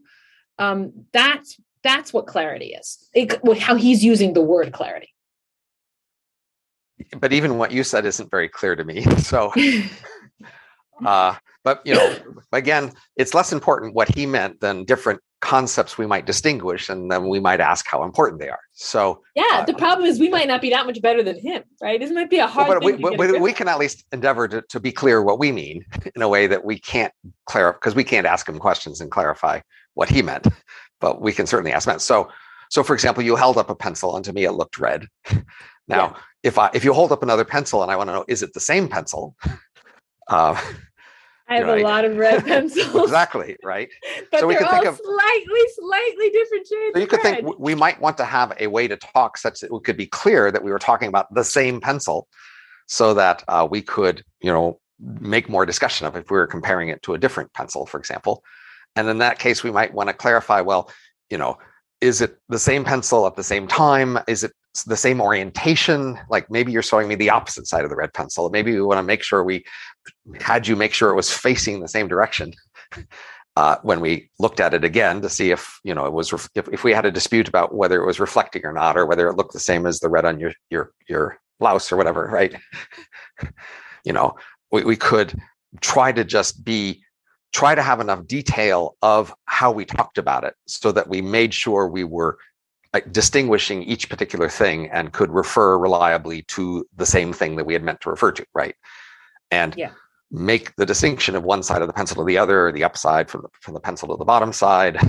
[0.59, 5.13] um, that's that's what clarity is it, how he's using the word clarity
[7.19, 9.05] but even what you said isn't very clear to me.
[9.17, 9.51] So,
[11.05, 12.15] uh, but you know,
[12.53, 17.27] again, it's less important what he meant than different concepts we might distinguish, and then
[17.27, 18.59] we might ask how important they are.
[18.73, 21.63] So, yeah, uh, the problem is we might not be that much better than him,
[21.81, 21.99] right?
[21.99, 22.67] This might be a hard.
[22.67, 25.51] Well, but we, we, we can at least endeavor to, to be clear what we
[25.51, 27.13] mean in a way that we can't
[27.45, 29.59] clarify because we can't ask him questions and clarify
[29.93, 30.47] what he meant,
[30.99, 31.99] but we can certainly ask him.
[31.99, 32.29] So,
[32.69, 35.07] so for example, you held up a pencil, and to me, it looked red.
[35.87, 36.17] Now, yeah.
[36.43, 38.53] if I if you hold up another pencil and I want to know is it
[38.53, 39.35] the same pencil?
[40.29, 40.59] Uh,
[41.49, 43.03] I have a lot of red pencils.
[43.03, 43.89] exactly right.
[44.31, 46.93] but so we could think of slightly, slightly different shades.
[46.93, 47.43] So you could red.
[47.43, 50.07] think we might want to have a way to talk such that it could be
[50.07, 52.27] clear that we were talking about the same pencil,
[52.87, 56.89] so that uh, we could, you know, make more discussion of if we were comparing
[56.89, 58.43] it to a different pencil, for example.
[58.95, 60.61] And in that case, we might want to clarify.
[60.61, 60.91] Well,
[61.29, 61.57] you know,
[62.01, 64.19] is it the same pencil at the same time?
[64.27, 64.51] Is it
[64.83, 66.19] the same orientation?
[66.29, 68.49] Like maybe you're showing me the opposite side of the red pencil.
[68.49, 69.65] Maybe we want to make sure we
[70.39, 72.53] had you make sure it was facing the same direction.
[73.57, 76.47] Uh, when we looked at it again to see if you know it was ref-
[76.53, 79.27] if, if we had a dispute about whether it was reflecting or not or whether
[79.27, 82.53] it looked the same as the red on your your your blouse or whatever right
[84.05, 84.35] you know
[84.71, 85.33] we, we could
[85.81, 87.01] try to just be
[87.51, 91.51] try to have enough detail of how we talked about it so that we made
[91.51, 92.37] sure we were
[93.11, 97.83] distinguishing each particular thing and could refer reliably to the same thing that we had
[97.83, 98.75] meant to refer to, right?
[99.51, 99.91] And yeah.
[100.31, 103.41] make the distinction of one side of the pencil to the other, the upside from
[103.43, 104.99] the, from the pencil to the bottom side,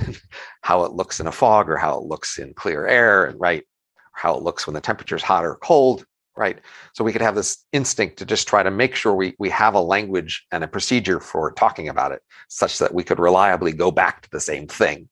[0.62, 3.64] how it looks in a fog or how it looks in clear air, and right,
[4.12, 6.04] how it looks when the temperature is hot or cold,
[6.36, 6.58] right?
[6.94, 9.74] So we could have this instinct to just try to make sure we, we have
[9.74, 13.90] a language and a procedure for talking about it such that we could reliably go
[13.90, 15.08] back to the same thing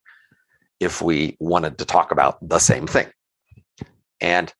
[0.80, 3.08] if we wanted to talk about the same thing.
[4.20, 4.52] And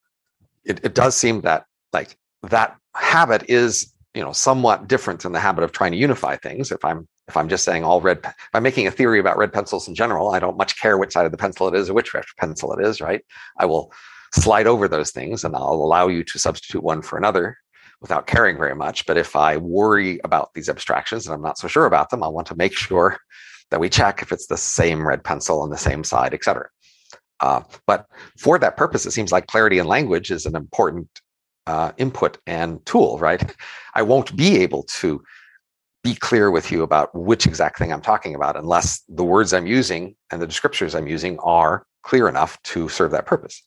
[0.64, 5.40] it, it does seem that like that habit is you know somewhat different than the
[5.40, 8.48] habit of trying to unify things if i'm if i'm just saying all red if
[8.54, 11.26] i'm making a theory about red pencils in general i don't much care which side
[11.26, 13.22] of the pencil it is or which pencil it is right
[13.58, 13.92] i will
[14.36, 17.56] slide over those things and I'll allow you to substitute one for another
[18.00, 19.06] without caring very much.
[19.06, 22.28] But if I worry about these abstractions and I'm not so sure about them, I
[22.28, 23.18] want to make sure
[23.70, 26.68] that we check if it's the same red pencil on the same side, et cetera.
[27.40, 28.06] Uh, but
[28.38, 31.08] for that purpose, it seems like clarity in language is an important
[31.66, 33.54] uh, input and tool, right?
[33.94, 35.22] I won't be able to
[36.04, 39.66] be clear with you about which exact thing I'm talking about unless the words I'm
[39.66, 43.62] using and the descriptors I'm using are clear enough to serve that purpose.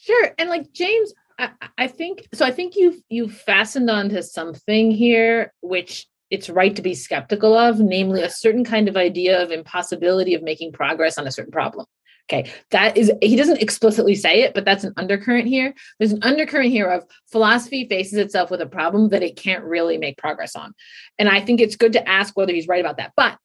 [0.00, 0.30] Sure.
[0.38, 2.46] And like James, I, I think so.
[2.46, 7.78] I think you've you've fastened onto something here, which it's right to be skeptical of,
[7.78, 11.84] namely a certain kind of idea of impossibility of making progress on a certain problem.
[12.30, 15.74] Okay, that is, he doesn't explicitly say it, but that's an undercurrent here.
[15.98, 19.98] There's an undercurrent here of philosophy faces itself with a problem that it can't really
[19.98, 20.72] make progress on.
[21.18, 23.12] And I think it's good to ask whether he's right about that.
[23.14, 23.36] But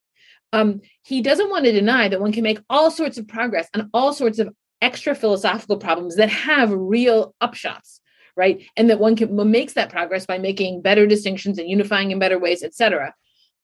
[0.53, 3.89] um, he doesn't want to deny that one can make all sorts of progress on
[3.93, 7.99] all sorts of extra philosophical problems that have real upshots
[8.37, 8.63] right?
[8.77, 12.39] And that one can makes that progress by making better distinctions and unifying in better
[12.39, 13.13] ways etc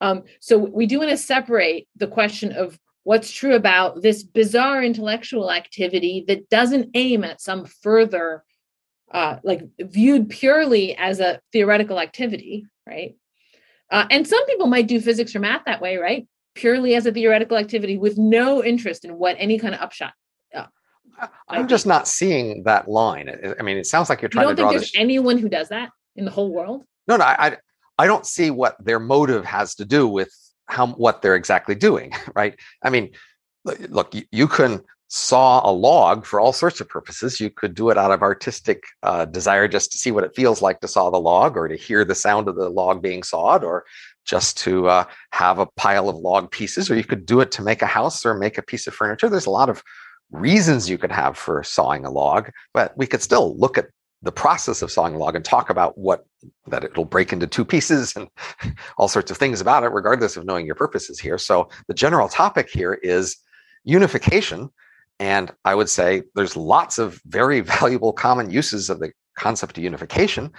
[0.01, 4.83] um, so we do want to separate the question of what's true about this bizarre
[4.83, 8.43] intellectual activity that doesn't aim at some further
[9.11, 13.15] uh, like viewed purely as a theoretical activity right?
[13.89, 16.27] Uh, and some people might do physics or math that way right?
[16.55, 20.13] Purely as a theoretical activity with no interest in what any kind of upshot
[21.47, 23.29] I'm just not seeing that line.
[23.59, 25.01] I mean, it sounds like you're trying you to draw think there's this.
[25.01, 26.83] anyone who does that in the whole world?
[27.07, 27.57] No, no, I,
[27.97, 30.33] I don't see what their motive has to do with
[30.67, 32.59] how what they're exactly doing, right?
[32.81, 33.11] I mean,
[33.65, 37.39] look, you, you can saw a log for all sorts of purposes.
[37.39, 40.61] You could do it out of artistic uh, desire just to see what it feels
[40.61, 43.63] like to saw the log, or to hear the sound of the log being sawed,
[43.63, 43.85] or
[44.25, 47.61] just to uh, have a pile of log pieces, or you could do it to
[47.61, 49.29] make a house or make a piece of furniture.
[49.29, 49.83] There's a lot of
[50.31, 53.87] reasons you could have for sawing a log, but we could still look at
[54.21, 56.25] the process of sawing a log and talk about what
[56.67, 58.27] that it'll break into two pieces and
[58.97, 61.37] all sorts of things about it, regardless of knowing your purposes here.
[61.37, 63.37] So the general topic here is
[63.83, 64.69] unification.
[65.19, 69.83] And I would say there's lots of very valuable common uses of the concept of
[69.83, 70.51] unification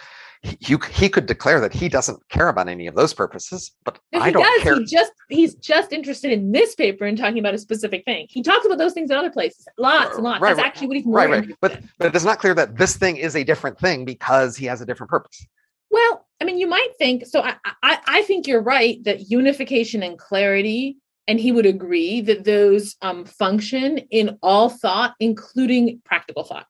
[0.44, 4.22] he, he could declare that he doesn't care about any of those purposes, but if
[4.22, 4.76] I don't does, care.
[4.76, 8.26] He just he's just interested in this paper and talking about a specific thing.
[8.28, 10.40] He talks about those things in other places, lots and lots.
[10.40, 11.50] Right, That's right, actually what he's more right, right.
[11.60, 14.80] But but it's not clear that this thing is a different thing because he has
[14.80, 15.46] a different purpose.
[15.90, 17.40] Well, I mean, you might think so.
[17.40, 22.44] I I, I think you're right that unification and clarity and he would agree that
[22.44, 26.66] those um, function in all thought, including practical thought.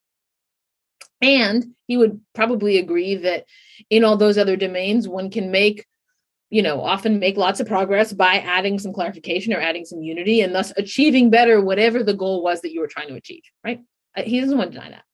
[1.25, 3.47] And he would probably agree that
[3.89, 5.87] in all those other domains, one can make,
[6.51, 10.43] you know, often make lots of progress by adding some clarification or adding some unity
[10.43, 13.81] and thus achieving better whatever the goal was that you were trying to achieve, right?
[14.15, 15.05] Uh, he doesn't want to deny that.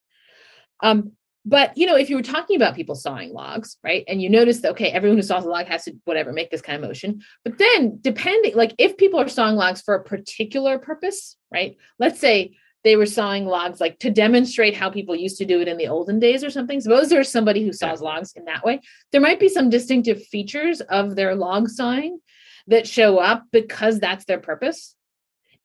[0.82, 1.12] Um,
[1.44, 4.60] but you know, if you were talking about people sawing logs, right, and you notice
[4.60, 7.22] that okay, everyone who saws a log has to whatever make this kind of motion.
[7.44, 11.76] But then, depending, like if people are sawing logs for a particular purpose, right?
[11.98, 15.68] Let's say they were sawing logs like to demonstrate how people used to do it
[15.68, 16.80] in the olden days or something.
[16.80, 18.80] Suppose there's somebody who saws logs in that way.
[19.12, 22.20] There might be some distinctive features of their log sawing
[22.68, 24.94] that show up because that's their purpose.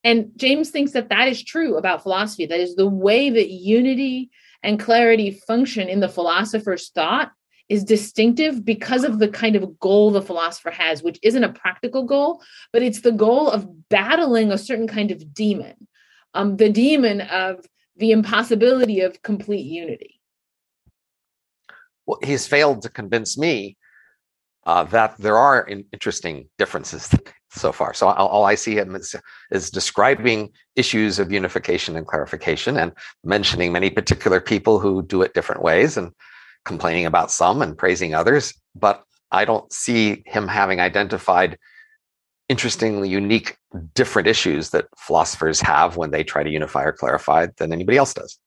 [0.03, 2.45] And James thinks that that is true about philosophy.
[2.45, 4.29] That is the way that unity
[4.61, 7.31] and clarity function in the philosopher's thought
[7.69, 12.03] is distinctive because of the kind of goal the philosopher has, which isn't a practical
[12.03, 15.87] goal, but it's the goal of battling a certain kind of demon
[16.35, 17.65] um, the demon of
[17.97, 20.19] the impossibility of complete unity.
[22.05, 23.77] Well, he's failed to convince me
[24.65, 27.09] uh, that there are in- interesting differences
[27.49, 27.93] so far.
[27.93, 29.15] So all, all I see him is,
[29.51, 32.91] is describing issues of unification and clarification and
[33.23, 36.11] mentioning many particular people who do it different ways and
[36.65, 38.53] complaining about some and praising others.
[38.75, 41.57] But I don't see him having identified
[42.49, 43.57] interestingly unique,
[43.93, 48.13] different issues that philosophers have when they try to unify or clarify than anybody else
[48.13, 48.37] does.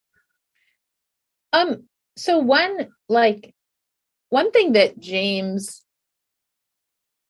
[1.53, 3.55] Um, so one like
[4.28, 5.84] one thing that James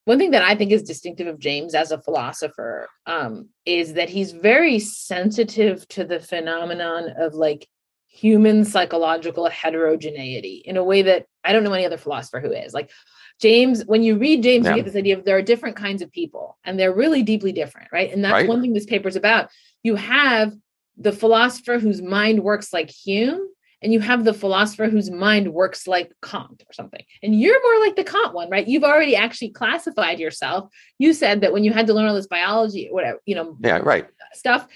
[0.04, 4.08] one thing that I think is distinctive of James as a philosopher um, is that
[4.08, 7.68] he's very sensitive to the phenomenon of like
[8.08, 12.74] human psychological heterogeneity in a way that I don't know any other philosopher who is.
[12.74, 12.90] Like
[13.40, 14.72] James, when you read James, yeah.
[14.72, 17.52] you get this idea of there are different kinds of people and they're really deeply
[17.52, 18.12] different, right?
[18.12, 18.48] And that's right.
[18.48, 19.48] one thing this paper is about.
[19.82, 20.52] You have
[20.96, 23.48] the philosopher whose mind works like Hume,
[23.80, 27.04] and you have the philosopher whose mind works like Kant or something.
[27.22, 28.66] And you're more like the Kant one, right?
[28.66, 30.68] You've already actually classified yourself.
[30.98, 33.78] You said that when you had to learn all this biology, whatever, you know, yeah,
[33.78, 34.06] right.
[34.34, 34.66] Stuff,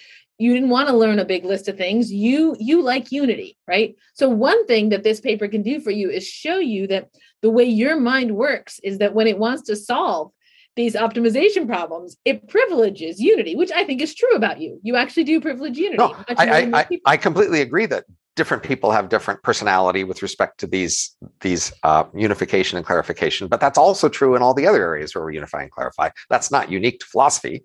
[0.43, 2.13] you didn't want to learn a big list of things.
[2.13, 3.95] You you like unity, right?
[4.15, 7.09] So one thing that this paper can do for you is show you that
[7.43, 10.33] the way your mind works is that when it wants to solve
[10.75, 14.81] these optimization problems, it privileges unity, which I think is true about you.
[14.83, 15.99] You actually do privilege unity.
[15.99, 18.05] No, I, I, I, I, completely agree that
[18.37, 23.61] different people have different personality with respect to these these uh, unification and clarification, but
[23.61, 26.09] that's also true in all the other areas where we unify and clarify.
[26.31, 27.63] That's not unique to philosophy.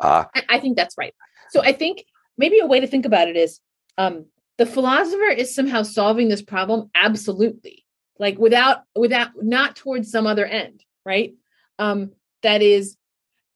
[0.00, 1.14] Uh, I, think that's right.
[1.50, 2.04] So I think
[2.38, 3.60] maybe a way to think about it is
[3.98, 4.26] um,
[4.58, 7.84] the philosopher is somehow solving this problem absolutely
[8.18, 11.34] like without without not towards some other end right?
[11.78, 12.12] Um
[12.42, 12.96] that is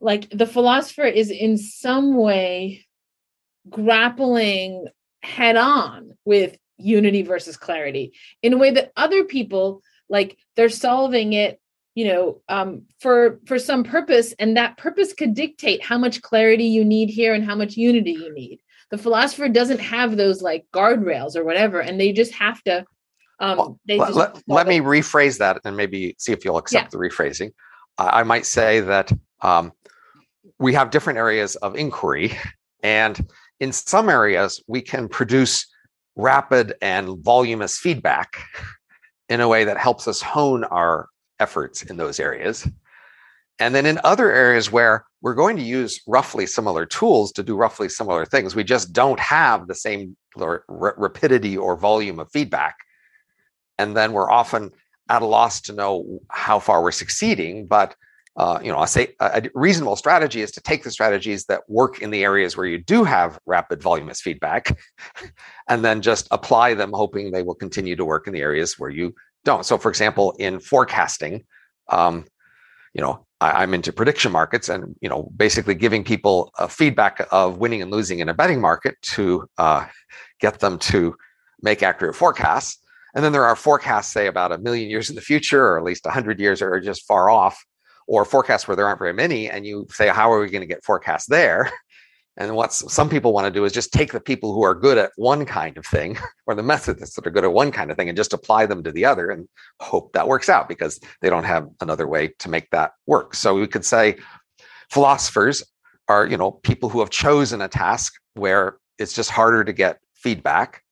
[0.01, 2.85] like the philosopher is in some way
[3.69, 4.87] grappling
[5.23, 8.13] head on with unity versus clarity
[8.43, 11.61] in a way that other people like they're solving it
[11.95, 16.65] you know um, for for some purpose and that purpose could dictate how much clarity
[16.65, 18.61] you need here and how much unity you need
[18.91, 22.85] the philosopher doesn't have those like guardrails or whatever and they just have to
[23.39, 26.89] um, well, let, let, let me rephrase that and maybe see if you'll accept yeah.
[26.91, 27.53] the rephrasing.
[27.99, 29.13] I might say that
[29.43, 29.73] um,
[30.59, 32.37] we have different areas of inquiry,
[32.83, 33.29] and
[33.61, 35.67] in some areas, we can produce
[36.15, 38.39] rapid and voluminous feedback
[39.29, 41.09] in a way that helps us hone our
[41.41, 42.69] efforts in those areas.
[43.59, 47.57] And then in other areas where we're going to use roughly similar tools to do
[47.57, 50.17] roughly similar things, we just don't have the same
[50.69, 52.77] rapidity or volume of feedback
[53.79, 54.71] and then we're often
[55.09, 57.67] at a loss to know how far we're succeeding.
[57.67, 57.95] But
[58.37, 62.03] uh, you know, I say a reasonable strategy is to take the strategies that work
[62.03, 64.77] in the areas where you do have rapid voluminous feedback,
[65.71, 68.91] and then just apply them, hoping they will continue to work in the areas where
[68.91, 69.15] you
[69.47, 69.65] don't.
[69.65, 71.47] So, for example, in forecasting,
[71.89, 72.27] um,
[72.93, 77.59] you know, I, am into prediction markets, and you know, basically giving people feedback of
[77.59, 79.87] winning and losing in a betting market to uh,
[80.41, 81.15] get them to
[81.61, 82.79] make accurate forecasts.
[83.15, 85.85] And then there are forecasts, say, about a million years in the future, or at
[85.85, 87.65] least 100 years, or just far off,
[88.07, 89.49] or forecasts where there aren't very many.
[89.49, 91.71] And you say, how are we going to get forecasts there?
[92.39, 94.99] And what some people want to do is just take the people who are good
[94.99, 97.97] at one kind of thing, or the methods that are good at one kind of
[97.97, 99.49] thing, and just apply them to the other and
[99.81, 103.35] hope that works out because they don't have another way to make that work.
[103.35, 104.17] So we could say
[104.91, 105.65] philosophers
[106.09, 109.99] are, you know, people who have chosen a task where it's just harder to get
[110.15, 110.83] feedback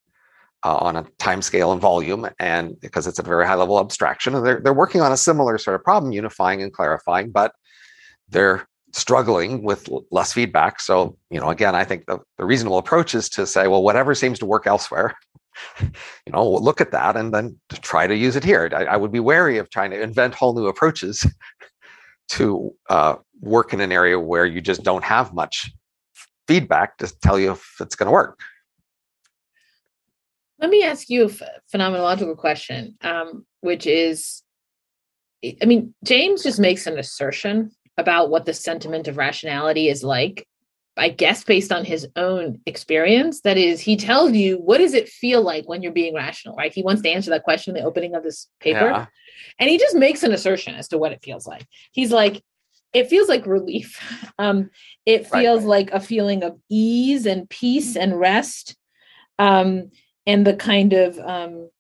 [0.64, 4.34] uh, on a time scale and volume, and because it's a very high level abstraction,
[4.34, 7.52] and they're they're working on a similar sort of problem, unifying and clarifying, but
[8.30, 10.80] they're struggling with less feedback.
[10.80, 14.14] So, you know, again, I think the, the reasonable approach is to say, well, whatever
[14.14, 15.16] seems to work elsewhere,
[15.80, 18.70] you know, look at that and then try to use it here.
[18.72, 21.26] I, I would be wary of trying to invent whole new approaches
[22.28, 25.72] to uh, work in an area where you just don't have much
[26.46, 28.38] feedback to tell you if it's going to work.
[30.60, 34.42] Let me ask you a phenomenological question, um, which is
[35.60, 40.46] I mean, James just makes an assertion about what the sentiment of rationality is like,
[40.96, 43.40] I guess based on his own experience.
[43.40, 46.72] That is, he tells you what does it feel like when you're being rational, right?
[46.72, 48.90] He wants to answer that question in the opening of this paper.
[48.90, 49.06] Yeah.
[49.58, 51.66] And he just makes an assertion as to what it feels like.
[51.92, 52.42] He's like,
[52.92, 54.00] it feels like relief.
[54.36, 54.70] Um,
[55.06, 55.68] it feels right.
[55.68, 58.74] like a feeling of ease and peace and rest.
[59.38, 59.92] Um,
[60.26, 61.70] and the kind of um,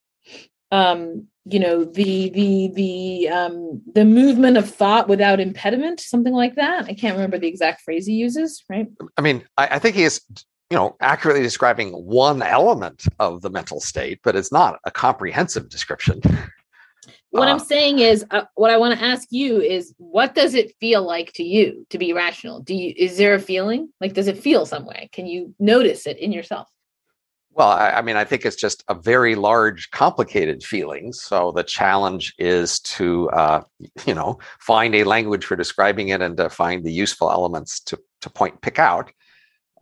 [0.70, 6.54] um, you know the the the um, the movement of thought without impediment, something like
[6.56, 6.86] that.
[6.86, 8.64] I can't remember the exact phrase he uses.
[8.68, 8.86] Right.
[9.16, 10.22] I mean, I, I think he is
[10.70, 15.68] you know accurately describing one element of the mental state, but it's not a comprehensive
[15.68, 16.20] description.
[17.30, 20.54] What uh, I'm saying is, uh, what I want to ask you is, what does
[20.54, 22.60] it feel like to you to be rational?
[22.60, 25.10] Do you is there a feeling like does it feel some way?
[25.12, 26.68] Can you notice it in yourself?
[27.56, 31.12] Well, I, I, mean, I think it's just a very large, complicated feeling.
[31.12, 33.62] So the challenge is to, uh,
[34.06, 37.98] you know, find a language for describing it and to find the useful elements to
[38.22, 39.12] to point pick out.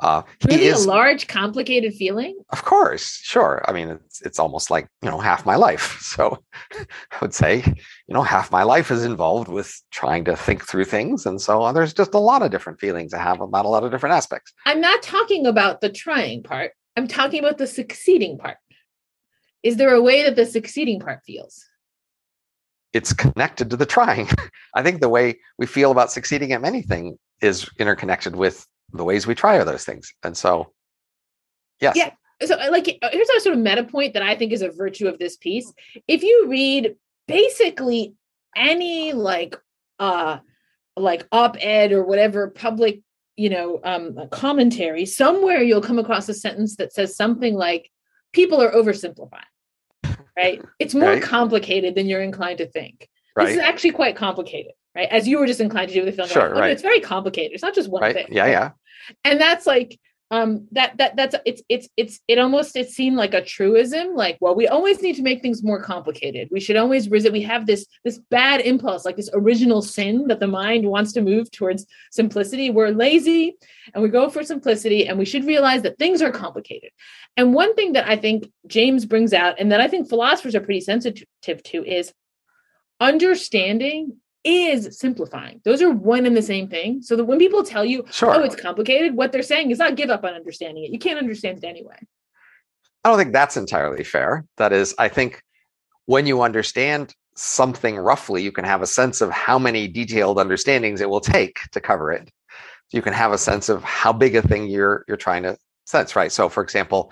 [0.01, 2.37] Uh, really, is, a large, complicated feeling.
[2.51, 3.63] Of course, sure.
[3.69, 5.99] I mean, it's it's almost like you know half my life.
[6.13, 6.43] So
[6.75, 10.85] I would say, you know, half my life is involved with trying to think through
[10.85, 11.75] things, and so on.
[11.75, 14.53] There's just a lot of different feelings I have about a lot of different aspects.
[14.67, 16.73] I'm not talking about the trying part.
[16.97, 18.59] I'm talking about the succeeding part.
[19.63, 21.65] Is there a way that the succeeding part feels?
[22.93, 24.29] It's connected to the trying.
[24.75, 29.27] I think the way we feel about succeeding at anything is interconnected with the ways
[29.27, 30.13] we try at those things.
[30.23, 30.73] And so,
[31.81, 31.97] yes.
[31.97, 32.11] Yeah.
[32.45, 34.71] So, uh, like, uh, here's a sort of meta point that I think is a
[34.71, 35.73] virtue of this piece.
[36.09, 36.97] If you read
[37.29, 38.15] basically
[38.57, 39.57] any like,
[39.99, 40.39] uh,
[40.97, 43.01] like op-ed or whatever public
[43.37, 47.91] you know um, commentary somewhere you'll come across a sentence that says something like
[48.33, 51.23] people are oversimplifying right it's more right.
[51.23, 53.47] complicated than you're inclined to think right.
[53.47, 56.17] this is actually quite complicated right as you were just inclined to do with the
[56.17, 56.71] film sure, right.
[56.71, 58.15] it's very complicated it's not just one right.
[58.15, 58.71] thing yeah yeah
[59.25, 59.99] and that's like
[60.33, 64.39] um that that that's it's it's it's it almost it seemed like a truism like
[64.41, 66.49] well we always need to make things more complicated.
[66.51, 70.41] We should always resist we have this this bad impulse like this original sin that
[70.41, 72.71] the mind wants to move towards simplicity.
[72.71, 73.57] We're lazy
[73.95, 76.91] and we go for simplicity and we should realize that things are complicated.
[77.37, 80.61] And one thing that i think james brings out and that i think philosophers are
[80.61, 82.13] pretty sensitive to is
[83.01, 85.61] understanding is simplifying.
[85.65, 87.03] Those are one and the same thing.
[87.03, 88.35] So that when people tell you, sure.
[88.35, 90.91] oh, it's complicated, what they're saying is not give up on understanding it.
[90.91, 91.97] You can't understand it anyway.
[93.05, 94.45] I don't think that's entirely fair.
[94.57, 95.43] That is, I think
[96.07, 101.01] when you understand something roughly, you can have a sense of how many detailed understandings
[101.01, 102.31] it will take to cover it.
[102.91, 106.15] You can have a sense of how big a thing you're you're trying to sense,
[106.15, 106.31] right?
[106.31, 107.11] So for example,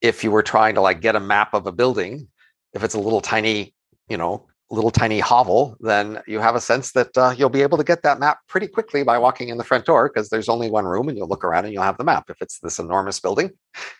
[0.00, 2.28] if you were trying to like get a map of a building,
[2.74, 3.74] if it's a little tiny,
[4.08, 7.78] you know, little tiny hovel, then you have a sense that uh, you'll be able
[7.78, 10.70] to get that map pretty quickly by walking in the front door because there's only
[10.70, 12.24] one room and you'll look around and you'll have the map.
[12.28, 13.50] If it's this enormous building,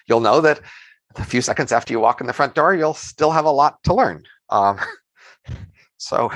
[0.08, 0.60] you'll know that
[1.14, 3.82] a few seconds after you walk in the front door, you'll still have a lot
[3.84, 4.24] to learn.
[4.50, 4.80] Um,
[5.98, 6.32] so,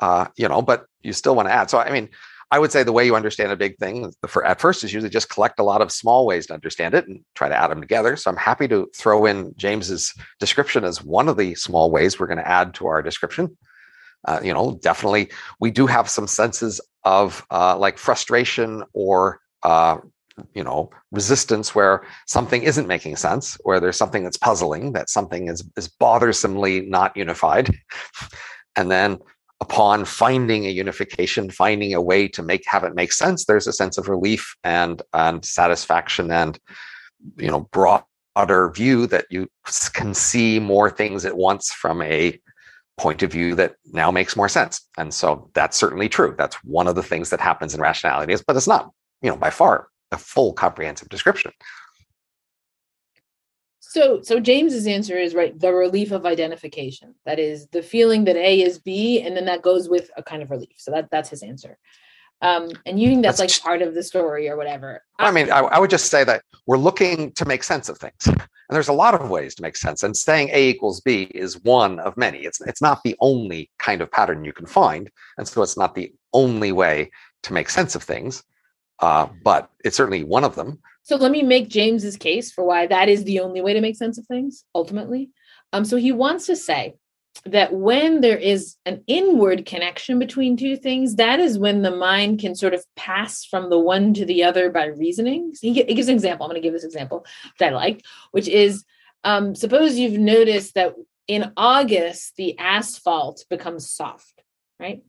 [0.00, 1.70] uh, you know, but you still want to add.
[1.70, 2.08] So, I mean,
[2.50, 5.10] I would say the way you understand a big thing for, at first is usually
[5.10, 7.80] just collect a lot of small ways to understand it and try to add them
[7.80, 8.16] together.
[8.16, 12.26] So I'm happy to throw in James's description as one of the small ways we're
[12.26, 13.56] going to add to our description.
[14.26, 19.98] Uh, you know, definitely we do have some senses of uh, like frustration or uh,
[20.54, 25.48] you know resistance where something isn't making sense where there's something that's puzzling that something
[25.48, 27.70] is is bothersomely not unified.
[28.76, 29.18] And then
[29.60, 33.72] upon finding a unification, finding a way to make have it make sense, there's a
[33.72, 36.58] sense of relief and and satisfaction and
[37.36, 39.48] you know broader view that you
[39.94, 42.38] can see more things at once from a
[42.98, 44.86] point of view that now makes more sense.
[44.98, 46.34] And so that's certainly true.
[46.36, 48.90] That's one of the things that happens in rationality, but it's not,
[49.22, 51.52] you know, by far a full comprehensive description.
[53.80, 55.58] So, so James's answer is right.
[55.58, 57.14] The relief of identification.
[57.24, 60.42] That is the feeling that A is B, and then that goes with a kind
[60.42, 60.74] of relief.
[60.76, 61.78] So that that's his answer.
[62.40, 65.02] Um, and you think that's, that's like part of the story or whatever.
[65.18, 68.26] I mean, I, I, would just say that we're looking to make sense of things,
[68.26, 68.38] and
[68.70, 70.04] there's a lot of ways to make sense.
[70.04, 72.38] And saying A equals B is one of many.
[72.38, 75.96] It's it's not the only kind of pattern you can find, and so it's not
[75.96, 77.10] the only way
[77.42, 78.44] to make sense of things.
[79.00, 80.78] Uh, but it's certainly one of them.
[81.02, 83.96] So let me make James's case for why that is the only way to make
[83.96, 85.30] sense of things ultimately.
[85.72, 86.94] Um, so he wants to say
[87.44, 92.40] that when there is an inward connection between two things, that is when the mind
[92.40, 95.52] can sort of pass from the one to the other by reasoning.
[95.54, 96.44] So he, gives an example.
[96.44, 97.24] I'm going to give this example
[97.58, 98.84] that I like, which is
[99.24, 100.94] um, suppose you've noticed that
[101.26, 104.42] in August, the asphalt becomes soft,
[104.80, 105.02] right?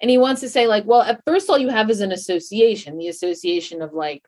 [0.00, 2.98] And he wants to say, like, well, at first, all you have is an association,
[2.98, 4.26] the association of like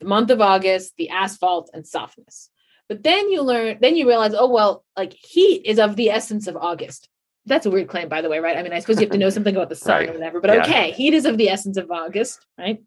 [0.00, 2.50] the month of August, the asphalt, and softness.
[2.92, 6.46] But then you learn, then you realize, oh, well, like heat is of the essence
[6.46, 7.08] of August.
[7.46, 8.54] That's a weird claim, by the way, right?
[8.54, 10.10] I mean, I suppose you have to know something about the sun right.
[10.10, 10.60] or whatever, but yeah.
[10.60, 12.82] okay, heat is of the essence of August, right?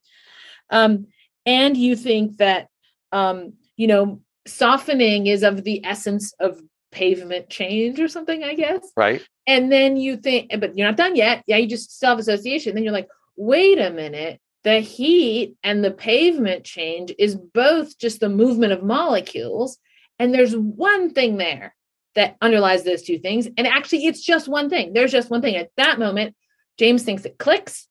[0.70, 1.08] Um,
[1.44, 2.68] and you think that,
[3.12, 8.92] um, you know, softening is of the essence of pavement change or something, I guess.
[8.96, 9.26] Right.
[9.48, 11.44] And then you think, but you're not done yet.
[11.48, 12.76] Yeah, you just self association.
[12.76, 18.20] Then you're like, wait a minute the heat and the pavement change is both just
[18.20, 19.78] the movement of molecules.
[20.20, 21.76] And there's one thing there
[22.16, 23.48] that underlies those two things.
[23.58, 24.94] And actually, it's just one thing.
[24.94, 25.56] There's just one thing.
[25.56, 26.36] At that moment,
[26.78, 27.88] James thinks it clicks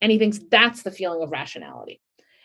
[0.00, 2.00] and he thinks that's the feeling of rationality.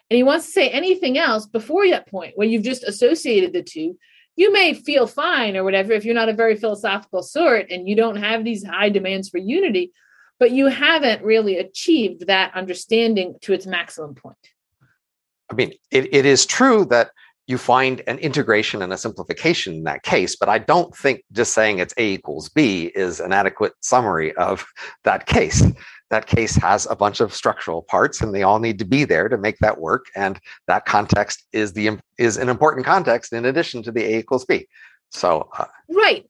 [0.10, 3.64] And he wants to say anything else before that point where you've just associated the
[3.64, 3.98] two
[4.38, 7.96] you may feel fine or whatever if you're not a very philosophical sort and you
[7.96, 9.92] don't have these high demands for unity,
[10.40, 14.38] but you haven't really achieved that understanding to its maximum point.
[15.52, 17.12] I mean, it, it is true that
[17.48, 21.54] you find an integration and a simplification in that case, but I don't think just
[21.54, 24.66] saying it's A equals B is an adequate summary of
[25.06, 25.64] that case.
[26.10, 29.28] That case has a bunch of structural parts and they all need to be there
[29.28, 30.06] to make that work.
[30.16, 34.46] And that context is the is an important context in addition to the A equals
[34.46, 34.68] B.
[35.10, 36.26] So uh, right,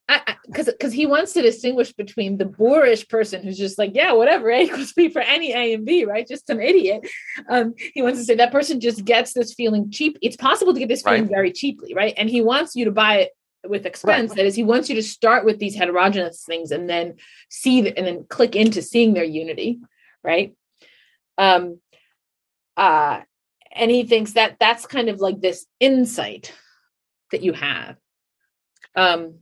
[0.45, 4.51] because because he wants to distinguish between the boorish person who's just like, yeah, whatever,
[4.51, 6.27] A equals B for any A and B, right?
[6.27, 7.07] Just some idiot.
[7.49, 10.17] Um, he wants to say that person just gets this feeling cheap.
[10.21, 11.31] It's possible to get this feeling right.
[11.31, 12.13] very cheaply, right?
[12.17, 13.31] And he wants you to buy it
[13.67, 14.29] with expense.
[14.29, 14.37] Right.
[14.37, 17.15] That is, he wants you to start with these heterogeneous things and then
[17.49, 19.79] see the, and then click into seeing their unity,
[20.23, 20.55] right?
[21.37, 21.79] Um,
[22.75, 23.21] uh,
[23.71, 26.53] and he thinks that that's kind of like this insight
[27.31, 27.97] that you have
[28.97, 29.33] um,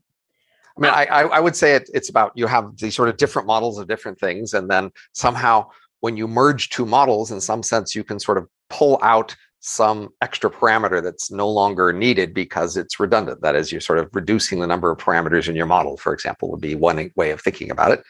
[0.78, 3.48] I mean, I, I would say it, it's about you have these sort of different
[3.48, 5.70] models of different things, and then somehow
[6.02, 10.10] when you merge two models, in some sense, you can sort of pull out some
[10.22, 13.42] extra parameter that's no longer needed because it's redundant.
[13.42, 16.52] That is, you're sort of reducing the number of parameters in your model, for example,
[16.52, 18.04] would be one way of thinking about it.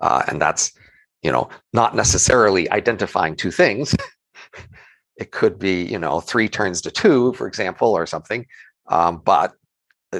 [0.00, 0.72] Uh, and that's,
[1.22, 3.96] you know, not necessarily identifying two things.
[5.16, 8.44] it could be, you know, three turns to two, for example, or something.
[8.88, 9.54] Um, but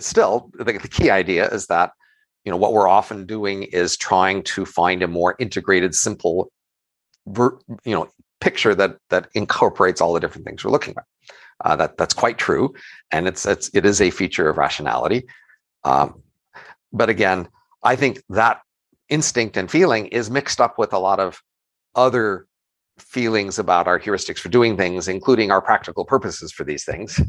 [0.00, 1.92] still, the, the key idea is that
[2.44, 6.50] you know what we're often doing is trying to find a more integrated, simple,
[7.26, 8.08] you know,
[8.40, 11.04] picture that that incorporates all the different things we're looking at.
[11.64, 12.72] Uh, that that's quite true,
[13.10, 15.24] and it's it's it is a feature of rationality.
[15.84, 16.22] Um,
[16.92, 17.48] but again,
[17.82, 18.60] I think that
[19.08, 21.42] instinct and feeling is mixed up with a lot of
[21.94, 22.46] other
[22.98, 27.20] feelings about our heuristics for doing things, including our practical purposes for these things.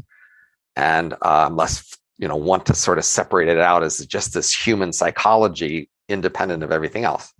[0.76, 4.54] And um, less you know want to sort of separate it out as just this
[4.54, 7.32] human psychology independent of everything else.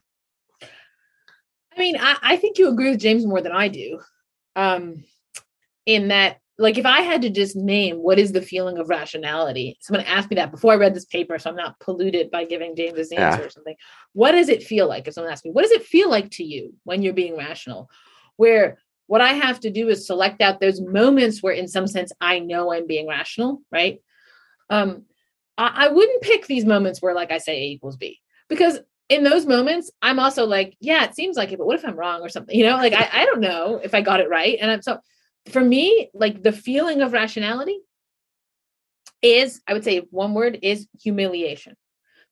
[0.62, 4.00] I mean i, I think you agree with james more than i do.
[4.56, 5.04] Um
[5.86, 9.78] in that like if i had to just name what is the feeling of rationality
[9.80, 12.76] someone asked me that before i read this paper so i'm not polluted by giving
[12.76, 13.46] james this answer yeah.
[13.46, 13.76] or something.
[14.12, 16.44] What does it feel like if someone asks me what does it feel like to
[16.44, 17.90] you when you're being rational?
[18.36, 18.78] Where
[19.08, 22.38] what i have to do is select out those moments where in some sense i
[22.38, 24.00] know i'm being rational right
[24.70, 25.02] um,
[25.58, 29.24] I, I wouldn't pick these moments where, like I say, A equals B, because in
[29.24, 32.22] those moments, I'm also like, yeah, it seems like it, but what if I'm wrong
[32.22, 32.56] or something?
[32.56, 34.56] You know, like I, I don't know if I got it right.
[34.60, 35.00] And I'm so
[35.50, 37.78] for me, like the feeling of rationality
[39.20, 41.76] is, I would say one word is humiliation.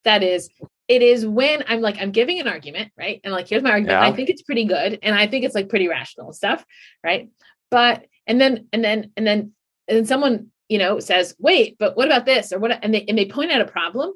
[0.04, 0.48] That is,
[0.86, 3.20] it is when I'm like, I'm giving an argument, right?
[3.24, 4.00] And like, here's my argument.
[4.00, 4.06] Yeah.
[4.06, 5.00] I think it's pretty good.
[5.02, 6.64] And I think it's like pretty rational stuff,
[7.02, 7.28] right?
[7.70, 9.52] But and then and then and then
[9.88, 12.52] and then someone you know, says, wait, but what about this?
[12.52, 12.78] Or what?
[12.82, 14.12] And they, and they point out a problem.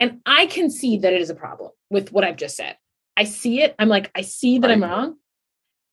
[0.00, 2.76] And I can see that it is a problem with what I've just said.
[3.16, 3.74] I see it.
[3.78, 4.70] I'm like, I see that.
[4.70, 5.16] I'm wrong.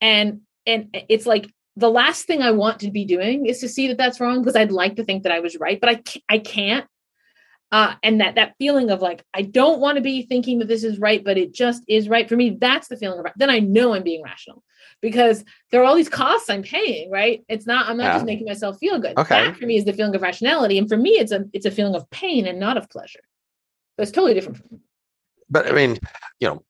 [0.02, 3.88] And, and it's like, the last thing I want to be doing is to see
[3.88, 6.40] that that's wrong because I'd like to think that I was right, but I I
[6.40, 6.86] can't.
[7.72, 10.84] Uh, and that that feeling of like I don't want to be thinking that this
[10.84, 12.58] is right, but it just is right for me.
[12.60, 14.64] That's the feeling of then I know I'm being rational
[15.02, 17.44] because there are all these costs I'm paying, right?
[17.48, 18.14] It's not, I'm not yeah.
[18.14, 19.18] just making myself feel good.
[19.18, 19.46] Okay.
[19.46, 20.78] That for me is the feeling of rationality.
[20.78, 23.22] And for me, it's a it's a feeling of pain and not of pleasure.
[23.96, 24.62] So it's totally different.
[25.50, 25.98] But I mean,
[26.40, 26.64] you know,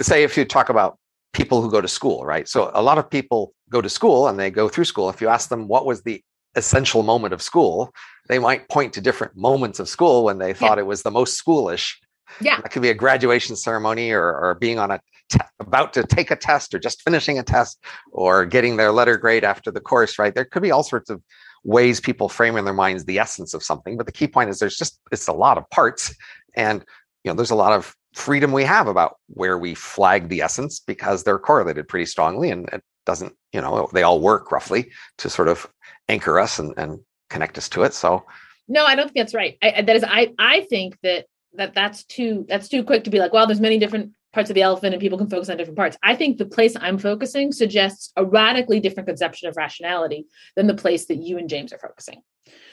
[0.00, 0.98] say if you talk about
[1.32, 2.48] people who go to school, right?
[2.48, 5.08] So a lot of people go to school and they go through school.
[5.10, 6.22] If you ask them what was the
[6.54, 7.92] essential moment of school,
[8.28, 10.82] they might point to different moments of school when they thought yeah.
[10.82, 11.94] it was the most schoolish.
[12.40, 12.60] Yeah.
[12.60, 16.30] That could be a graduation ceremony or, or being on a te- about to take
[16.30, 17.82] a test or just finishing a test
[18.12, 20.34] or getting their letter grade after the course, right?
[20.34, 21.22] There could be all sorts of
[21.64, 23.96] ways people frame in their minds the essence of something.
[23.96, 26.14] But the key point is there's just it's a lot of parts.
[26.54, 26.84] And
[27.24, 30.80] you know, there's a lot of freedom we have about where we flag the essence
[30.80, 35.30] because they're correlated pretty strongly and it doesn't, you know, they all work roughly to
[35.30, 35.68] sort of
[36.08, 37.00] anchor us and, and
[37.30, 37.94] connect us to it.
[37.94, 38.24] So
[38.68, 39.56] no, I don't think that's right.
[39.62, 43.18] I, that is, I, I think that that that's too that's too quick to be
[43.18, 45.78] like, well, there's many different parts of the elephant and people can focus on different
[45.78, 45.96] parts.
[46.02, 50.74] I think the place I'm focusing suggests a radically different conception of rationality than the
[50.74, 52.22] place that you and James are focusing.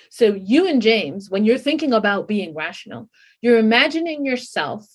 [0.09, 3.09] So, you and James, when you're thinking about being rational,
[3.41, 4.85] you're imagining yourself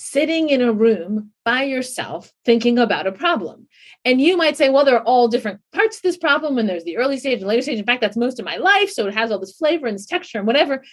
[0.00, 3.66] sitting in a room by yourself thinking about a problem.
[4.04, 6.84] And you might say, well, there are all different parts of this problem, and there's
[6.84, 7.80] the early stage and later stage.
[7.80, 8.90] In fact, that's most of my life.
[8.90, 10.84] So it has all this flavor and this texture and whatever.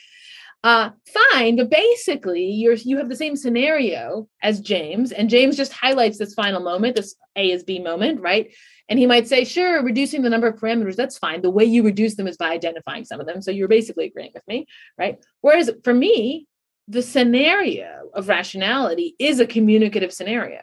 [0.63, 0.89] uh
[1.31, 6.17] fine but basically you're you have the same scenario as james and james just highlights
[6.17, 8.45] this final moment this a is b moment right
[8.89, 11.83] and he might say sure reducing the number of parameters that's fine the way you
[11.83, 14.65] reduce them is by identifying some of them so you're basically agreeing with me
[14.97, 16.47] right whereas for me
[16.87, 20.61] the scenario of rationality is a communicative scenario.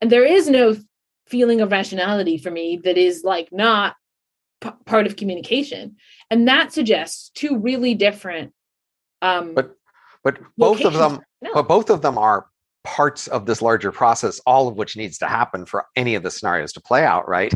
[0.00, 0.76] And there is no
[1.26, 3.94] feeling of rationality for me that is like not
[4.60, 5.96] p- part of communication.
[6.30, 8.52] And that suggests two really different
[9.22, 9.76] um but
[10.24, 11.52] but both of them No.
[11.52, 12.46] but both of them are
[12.84, 16.30] parts of this larger process all of which needs to happen for any of the
[16.30, 17.52] scenarios to play out right?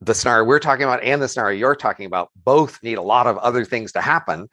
[0.00, 3.26] The scenario we're talking about and the scenario you're talking about both need a lot
[3.26, 4.48] of other things to happen.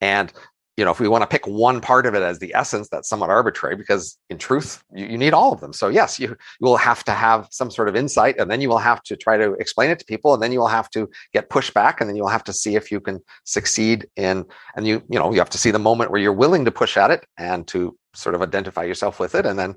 [0.00, 0.32] And
[0.76, 3.08] you know if we want to pick one part of it as the essence that's
[3.08, 5.72] somewhat arbitrary because in truth you, you need all of them.
[5.72, 8.68] So yes you, you will have to have some sort of insight and then you
[8.68, 11.08] will have to try to explain it to people and then you will have to
[11.32, 14.44] get pushback and then you'll have to see if you can succeed in
[14.76, 16.96] and you you know you have to see the moment where you're willing to push
[16.96, 19.74] at it and to sort of identify yourself with it and then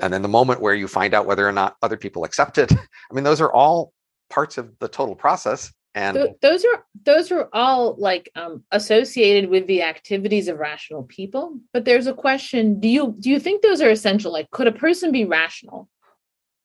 [0.00, 2.72] and then the moment where you find out whether or not other people accept it.
[3.10, 3.92] I mean those are all
[4.30, 9.50] parts of the total process and Th- those are those are all like um, associated
[9.50, 11.58] with the activities of rational people.
[11.72, 14.32] But there's a question do you do you think those are essential?
[14.32, 15.88] Like could a person be rational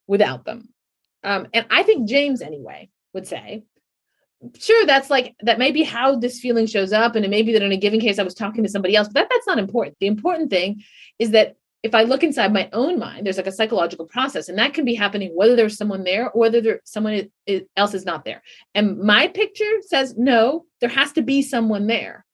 [0.07, 0.69] without them?
[1.23, 3.63] Um, and i think james anyway would say
[4.57, 7.51] sure that's like that may be how this feeling shows up and it may be
[7.53, 9.59] that in a given case i was talking to somebody else but that, that's not
[9.59, 9.97] important.
[9.99, 10.83] The important thing
[11.19, 14.57] is that if I look inside my own mind, there's like a psychological process, and
[14.57, 17.93] that can be happening whether there's someone there or whether there someone i- i- else
[17.93, 18.41] is not there.
[18.75, 22.25] And my picture says no, there has to be someone there.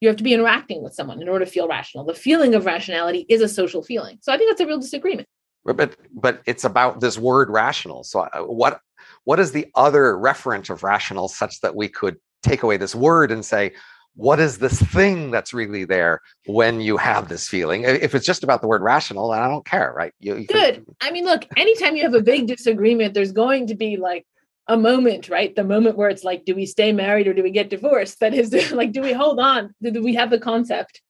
[0.00, 2.04] You have to be interacting with someone in order to feel rational.
[2.04, 4.18] The feeling of rationality is a social feeling.
[4.20, 5.28] So I think that's a real disagreement.
[5.64, 8.80] but but, but it's about this word rational so uh, what
[9.24, 13.30] what is the other referent of rational such that we could take away this word
[13.30, 13.72] and say
[14.14, 18.44] what is this thing that's really there when you have this feeling if it's just
[18.44, 20.84] about the word rational then i don't care right you, you could- Good.
[21.00, 24.26] I mean, look, anytime you have a big disagreement, there's going to be like
[24.68, 25.54] a moment, right?
[25.54, 28.20] The moment where it's like, do we stay married or do we get divorced?
[28.20, 29.74] That is like, do we hold on?
[29.82, 31.02] Do, we have the concept?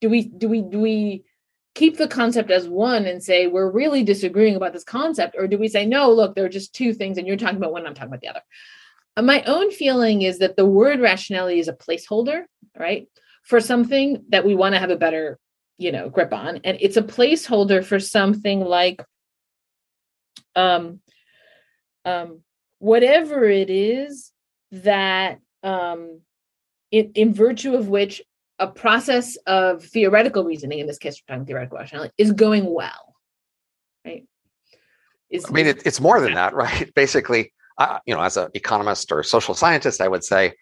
[0.00, 1.24] Do we do we do we
[1.74, 5.58] keep the concept as one and say we're really disagreeing about this concept, or do
[5.58, 6.10] we say no?
[6.12, 8.20] Look, there are just two things, and you're talking about one, and I'm talking about
[8.20, 8.42] the other.
[9.18, 12.44] Uh, My own feeling is that the word rationality is a placeholder,
[12.78, 13.08] right,
[13.42, 15.38] for something that we want to have a better
[15.80, 19.00] you know grip on and it's a placeholder for something like
[20.56, 20.98] um
[22.04, 22.40] um
[22.80, 24.32] whatever it is
[24.72, 26.20] that um
[26.90, 28.20] in, in virtue of which
[28.58, 33.14] a process of theoretical reasoning in this case we're talking theoretical rationality is going well
[34.04, 34.26] right?
[35.30, 36.92] Is, i mean it, it's more than that right?
[36.96, 37.52] Basically
[38.06, 40.52] you know as an economist or social scientist i would say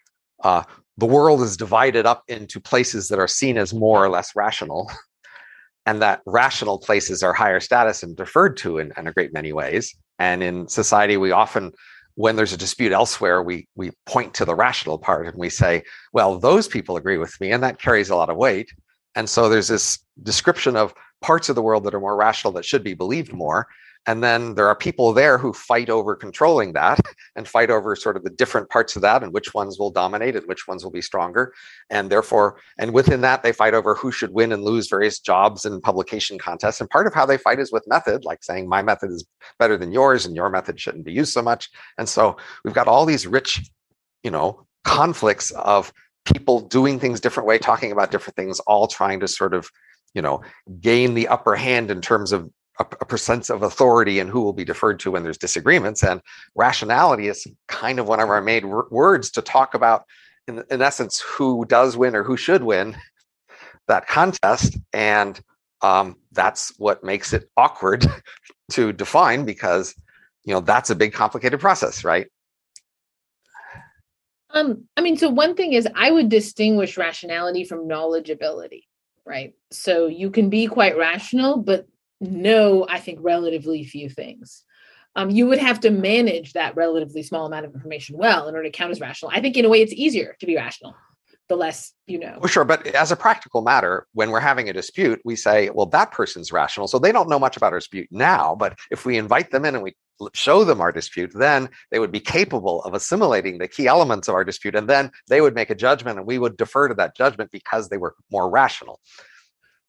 [0.43, 0.63] uh,
[0.97, 4.91] the world is divided up into places that are seen as more or less rational
[5.85, 9.53] and that rational places are higher status and deferred to in, in a great many
[9.53, 9.95] ways.
[10.19, 11.71] And in society we often
[12.15, 15.83] when there's a dispute elsewhere we we point to the rational part and we say
[16.13, 18.69] well those people agree with me and that carries a lot of weight.
[19.15, 22.65] And so there's this description of parts of the world that are more rational that
[22.65, 23.67] should be believed more
[24.07, 26.99] and then there are people there who fight over controlling that
[27.35, 30.35] and fight over sort of the different parts of that and which ones will dominate
[30.35, 31.53] and which ones will be stronger.
[31.89, 35.65] And therefore and within that they fight over who should win and lose various jobs
[35.65, 36.79] and publication contests.
[36.79, 39.25] And part of how they fight is with method like saying my method is
[39.59, 41.69] better than yours and your method shouldn't be used so much.
[41.97, 43.69] And so we've got all these rich
[44.23, 45.91] you know conflicts of
[46.23, 49.69] people doing things different way talking about different things all trying to sort of
[50.13, 50.41] you know
[50.79, 52.49] gain the upper hand in terms of
[52.79, 56.21] a, a percent of authority and who will be deferred to when there's disagreements and
[56.55, 60.03] rationality is kind of one of our main w- words to talk about
[60.47, 62.95] in, in essence who does win or who should win
[63.87, 65.41] that contest and
[65.81, 68.05] um, that's what makes it awkward
[68.71, 69.93] to define because
[70.43, 72.27] you know that's a big complicated process right
[74.49, 78.83] Um, I mean, so one thing is I would distinguish rationality from knowledgeability,
[79.25, 79.53] right?
[79.71, 81.85] So you can be quite rational, but
[82.19, 84.63] know, I think, relatively few things.
[85.15, 88.69] Um, you would have to manage that relatively small amount of information well in order
[88.69, 89.31] to count as rational.
[89.33, 90.95] I think in a way it's easier to be rational,
[91.49, 92.37] the less you know.
[92.39, 95.87] Well, sure, but as a practical matter, when we're having a dispute, we say, well,
[95.87, 96.87] that person's rational.
[96.87, 98.55] So they don't know much about our dispute now.
[98.55, 99.95] But if we invite them in and we
[100.33, 104.35] show them our dispute, then they would be capable of assimilating the key elements of
[104.35, 104.75] our dispute.
[104.75, 107.89] And then they would make a judgment and we would defer to that judgment because
[107.89, 108.99] they were more rational.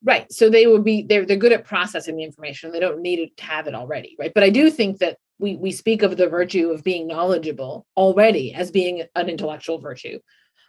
[0.05, 0.33] Right.
[0.33, 2.71] So they would be they're they're good at processing the information.
[2.71, 4.33] They don't need to have it already, right?
[4.33, 8.55] But I do think that we we speak of the virtue of being knowledgeable already
[8.55, 10.21] as being an intellectual virtue.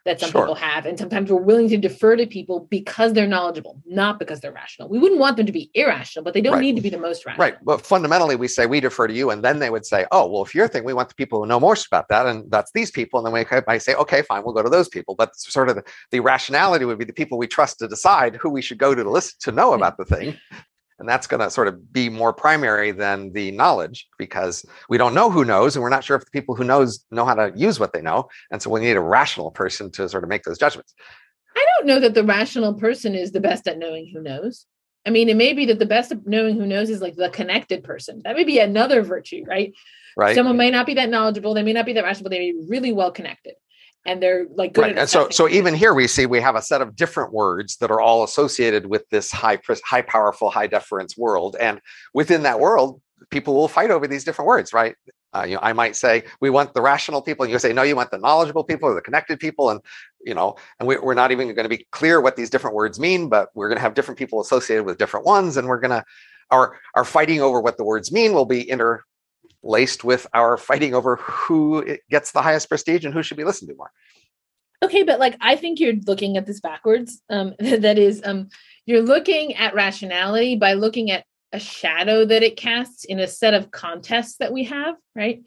[0.06, 0.42] That some Sure.
[0.42, 4.40] people have and sometimes we're willing to defer to people because they're knowledgeable not because
[4.40, 6.62] they're rational we wouldn't want them to be irrational but they don't Right.
[6.62, 7.56] need to be the most rational Right.
[7.64, 10.44] But fundamentally, we say we defer to you, and then they would say, "Oh, well,
[10.44, 12.92] if your thing, we want the people who know most about that, and that's these
[12.92, 15.70] people." And then we might say, "Okay, fine, we'll go to those people." But sort
[15.70, 18.78] of the, the rationality would be the people we trust to decide who we should
[18.78, 20.38] go to to listen to know about the thing,
[21.00, 25.14] and that's going to sort of be more primary than the knowledge because we don't
[25.14, 27.52] know who knows, and we're not sure if the people who knows know how to
[27.56, 30.44] use what they know, and so we need a rational person to sort of make
[30.44, 30.94] those judgments.
[31.56, 34.66] I don't know that the rational person is the best at knowing who knows.
[35.06, 37.30] I mean, it may be that the best at knowing who knows is like the
[37.30, 38.22] connected person.
[38.24, 39.74] That may be another virtue, right?
[40.18, 40.36] Right.
[40.36, 42.52] Someone may not be that knowledgeable, they may not be that rational, but they may
[42.52, 43.54] be really well connected.
[44.06, 46.62] And they're like good right and so so even here we see we have a
[46.62, 51.18] set of different words that are all associated with this high high powerful high deference
[51.18, 51.82] world and
[52.14, 54.96] within that world people will fight over these different words right?
[55.36, 57.84] Uh, you know i might say we want the rational people and you say no
[57.84, 59.80] you want the knowledgeable people or the connected people and
[60.26, 63.00] you know and we, we're not even going to be clear what these different words
[63.00, 65.92] mean but we're going to have different people associated with different ones and we're going
[65.92, 66.04] to
[66.50, 68.68] our our fighting over what the words mean will be
[69.64, 73.70] interlaced with our fighting over who gets the highest prestige and who should be listened
[73.70, 73.92] to more.
[74.82, 78.48] Okay but like i think you're looking at this backwards um that is um
[78.86, 83.54] you're looking at rationality by looking at a shadow that it casts in a set
[83.54, 85.44] of contests that we have right?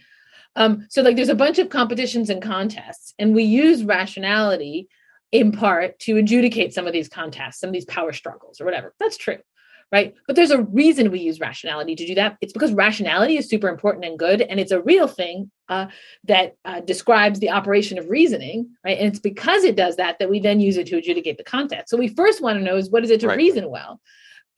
[0.55, 4.89] Um so like there's a bunch of competitions and contests and we use rationality
[5.31, 8.93] in part to adjudicate some of these contests some of these power struggles or whatever.
[9.01, 9.39] That's true
[9.93, 13.49] right but there's a reason we use rationality to do that it's because rationality is
[13.49, 15.87] super important and good and it's a real thing uh,
[16.25, 18.99] that uh, describes the operation of reasoning, right?
[18.99, 21.89] And it's because it does that that we then use it to adjudicate the context.
[21.89, 23.39] So we first want to know is what is it to Right.
[23.39, 23.99] reason well,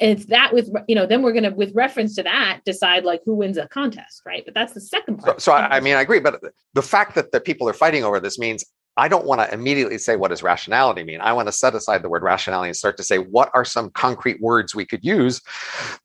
[0.01, 3.05] and it's that with you know then we're going to with reference to that decide
[3.05, 4.43] like who wins a contest, right?
[4.45, 5.41] But that's the second So, part.
[5.43, 8.19] so I, I mean, I agree, but the fact that the people are fighting over
[8.19, 8.65] this means
[8.97, 11.21] I don't want to immediately say what does rationality mean.
[11.21, 13.91] I want to set aside the word rationality and start to say what are some
[13.91, 15.41] concrete words we could use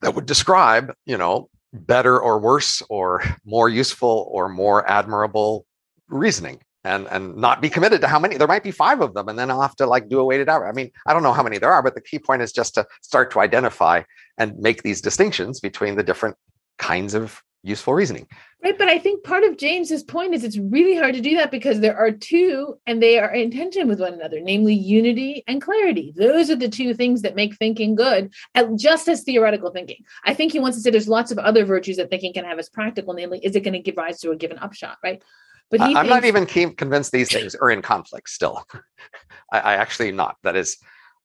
[0.02, 5.66] that would describe, you know, better or worse or more useful or more admirable
[6.08, 6.60] reasoning.
[6.86, 9.38] And, and not be committed to how many there might be five of them and
[9.38, 11.44] then i'll have to like do a weighted average i mean i don't know how
[11.44, 14.02] many there are but the key point is just to start to identify
[14.38, 16.38] and make these distinctions between the different
[16.78, 18.28] kinds of useful reasoning
[18.62, 21.50] Right, but I think part of James's point is it's really hard to do that
[21.50, 25.62] because there are two and they are in tension with one another, namely unity and
[25.62, 26.14] clarity.
[26.18, 28.34] Those are the two things that make thinking good,
[28.76, 30.04] just as theoretical thinking.
[30.26, 32.60] I think he wants to say there's lots of other virtues that thinking can have
[32.60, 35.24] as practical, namely, is it going to give rise to a given upshot, right?
[35.72, 38.66] But I'm not even convinced these things are in conflict still.
[39.54, 40.36] I, I actually not.
[40.44, 40.76] That is,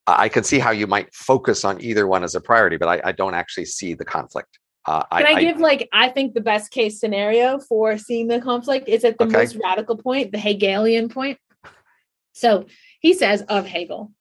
[0.06, 2.88] I I can see how you might focus on either one as a priority, but
[2.88, 4.60] I, I don't actually see the conflict.
[4.86, 8.88] Uh, Can I, give like I think the best case scenario for seeing the conflict
[8.88, 9.38] is at the Okay.
[9.38, 11.38] most radical point, the Hegelian point.
[12.32, 12.66] So
[13.00, 14.12] he says of Hegel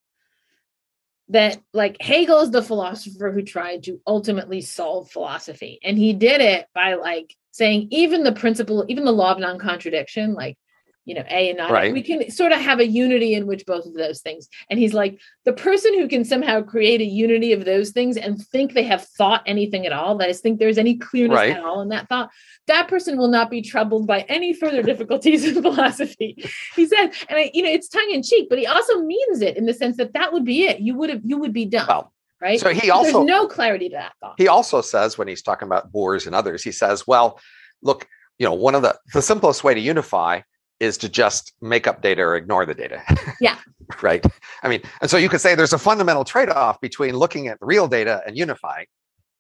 [1.29, 6.39] that like Hegel is the philosopher who tried to ultimately solve philosophy, and he did
[6.39, 10.57] it by like saying even the principle, even the law of non-contradiction, like
[11.05, 11.91] you know A and A, Right.
[11.93, 14.47] we can sort of have a unity in which both of those things.
[14.69, 18.41] And he's like the person who can somehow create a unity of those things and
[18.47, 21.51] think they have thought anything at all, that is, think there's any clearness Right.
[21.57, 22.29] at all in that thought,
[22.67, 26.37] that person will not be troubled by any further difficulties in philosophy.
[26.75, 29.57] He said, and I, you know, it's tongue in cheek, but he also means it
[29.57, 30.79] in the sense that that would be it.
[30.79, 32.59] You would have, you would be done, Well, right?
[32.59, 34.35] so he also there's no clarity to that thought.
[34.37, 37.39] he also says when he's talking about Boers and others, he says, well,
[37.81, 38.07] look,
[38.39, 40.41] you know, one of the the simplest way to unify
[40.79, 43.01] is to just make up data or ignore the data.
[43.41, 43.57] Yeah.
[44.01, 44.23] right.
[44.63, 47.87] I mean, and so you could say there's a fundamental trade-off between looking at real
[47.87, 48.85] data and unifying.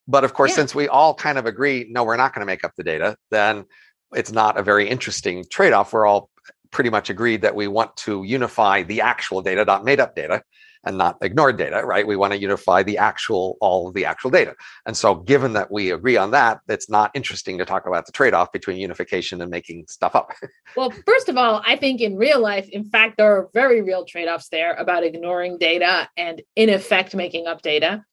[0.07, 0.55] But of course, Yeah.
[0.57, 3.15] since we all kind of agree, no, we're not going to make up the data,
[3.31, 3.65] then
[4.13, 5.93] it's not a very interesting trade-off.
[5.93, 6.29] We're all
[6.71, 10.41] pretty much agreed that we want to unify the actual data, not made up data,
[10.83, 12.05] and not ignored data, right?
[12.05, 14.55] We want to unify the actual, all of the actual data.
[14.85, 18.11] And so, given that we agree on that, it's not interesting to talk about the
[18.11, 20.33] trade off between unification and making stuff up.
[20.75, 24.05] Well, first of all, I think in real life, in fact, there are very real
[24.05, 28.03] trade offs there about ignoring data and, in effect, making up data.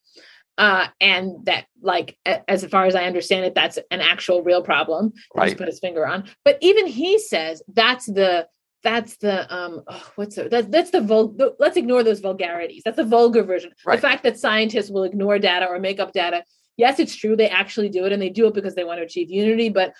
[0.57, 5.13] Uh, and that, like, as far as I understand it, that's an actual real problem.
[5.33, 6.25] that He's put his finger on.
[6.45, 8.47] But even he says that's the
[8.83, 12.81] that's the um oh, what's the, that, that's the vul the, let's ignore those vulgarities.
[12.83, 13.71] That's the vulgar version.
[13.85, 13.95] Right.
[13.95, 16.43] the fact that scientists will ignore data or make up data
[16.77, 19.05] yes it's true they actually do it and they do it because they want to
[19.05, 19.93] achieve unity but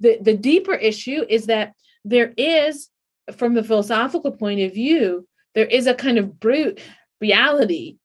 [0.00, 1.72] the the deeper issue is that
[2.04, 2.88] there is
[3.36, 6.80] from the philosophical point of view there is a kind of brute
[7.20, 7.96] reality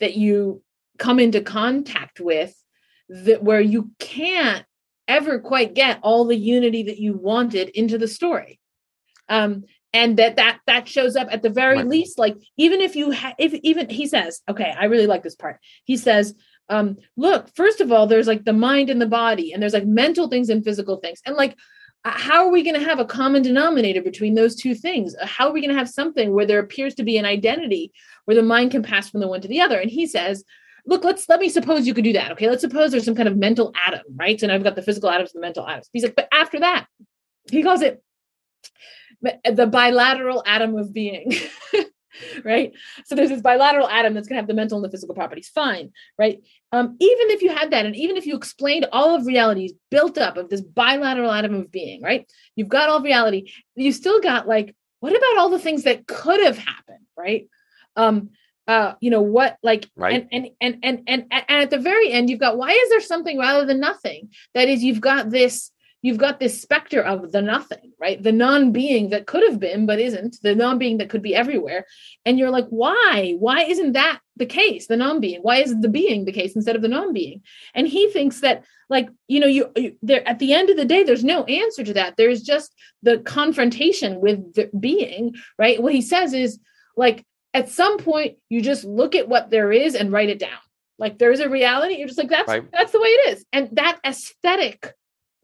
[0.00, 0.62] that you
[0.98, 2.54] come into contact with
[3.08, 4.64] that where you can't
[5.06, 8.58] ever quite get all the unity that you wanted into the story.
[9.28, 9.64] Um
[9.96, 11.86] and that that that shows up at the very Right.
[11.96, 15.34] least like even if you ha- if even he says okay i really like this
[15.44, 15.56] part.
[15.84, 16.34] He says
[16.68, 19.86] um look first of all there's like the mind and the body and there's like
[20.04, 21.20] mental things and physical things.
[21.24, 21.56] And like
[22.04, 25.16] how are we going to have a common denominator between those two things?
[25.16, 27.84] Uh, how are we going to have something where there appears to be an identity
[28.26, 29.78] where the mind can pass from the one to the other?
[29.80, 30.44] And he says
[30.88, 32.48] look let's let me suppose you could do that okay?
[32.50, 34.40] Let's suppose there's some kind of mental atom right?
[34.42, 35.88] And i've got the physical atoms and the mental atoms.
[35.92, 36.86] He's like but after that
[37.50, 38.02] he calls it
[39.22, 41.32] the bilateral atom of being
[42.44, 42.72] right?
[43.04, 45.48] So there's this bilateral atom that's going to have the mental and the physical properties
[45.48, 46.42] fine right?
[46.72, 49.74] Um, even if you had that and even if you explained all of reality is
[49.90, 52.30] built up of this bilateral atom of being right?
[52.54, 56.06] You've got all of reality you still got like what about all the things that
[56.06, 57.48] could have happened right?
[57.96, 58.30] Um
[58.66, 60.26] uh you know what like Right.
[60.32, 63.00] and, and and and and and at the very end you've got why is there
[63.00, 65.70] something rather than nothing that is you've got this
[66.06, 68.22] you've got this specter of the nothing right?
[68.22, 71.86] The non-being that could have been but isn't the non-being that could be everywhere.
[72.24, 73.34] And you're like why?
[73.38, 75.40] Why isn't that the case the non-being?
[75.40, 77.42] Why is the being the case instead of the non-being?
[77.74, 80.84] And he thinks that like you know you, you there at the end of the
[80.84, 82.16] day there's no answer to that.
[82.16, 85.82] There's just the confrontation with the being right?
[85.82, 86.60] What he says is
[86.96, 90.62] like at some point you just look at what there is and write it down.
[90.98, 92.70] Like there's a reality you're just like that's Right.
[92.70, 93.44] that's the way it is.
[93.52, 94.94] And that aesthetic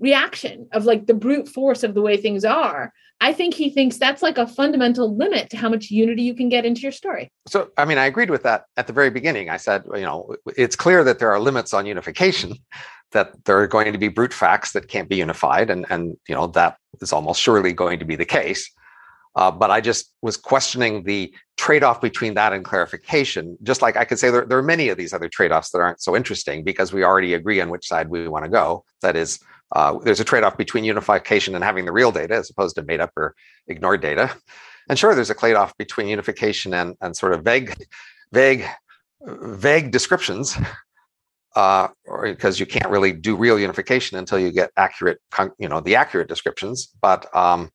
[0.02, 3.96] reaction of like the brute force of the way things are i think he thinks
[3.96, 7.30] that's like a fundamental limit to how much unity you can get into your story
[7.48, 9.50] So, I mean, I agreed with that at the very beginning.
[9.50, 12.54] I said, you know, it's clear that there are limits on unification,
[13.12, 16.34] that there are going to be brute facts that can't be unified, and and you
[16.34, 18.70] know that is almost surely going to be the case.
[19.34, 23.56] Uh, but I just was questioning the trade-off between that and clarification.
[23.62, 26.02] Just like I could say there, there are many of these other trade-offs that aren't
[26.02, 28.84] so interesting because we already agree on which side we want to go.
[29.00, 29.40] That is,
[29.72, 33.10] uh, there's a trade-off between unification and having the real data as opposed to made-up
[33.16, 33.34] or
[33.66, 34.34] ignored data.
[34.88, 37.74] And sure, there's a trade-off between unification and, and sort of vague,
[38.32, 38.64] vague,
[39.24, 40.56] vague descriptions,
[41.54, 41.88] uh,
[42.22, 45.18] because you can't really do real unification until you get accurate,
[45.58, 46.88] you know, the accurate descriptions.
[47.00, 47.70] But um,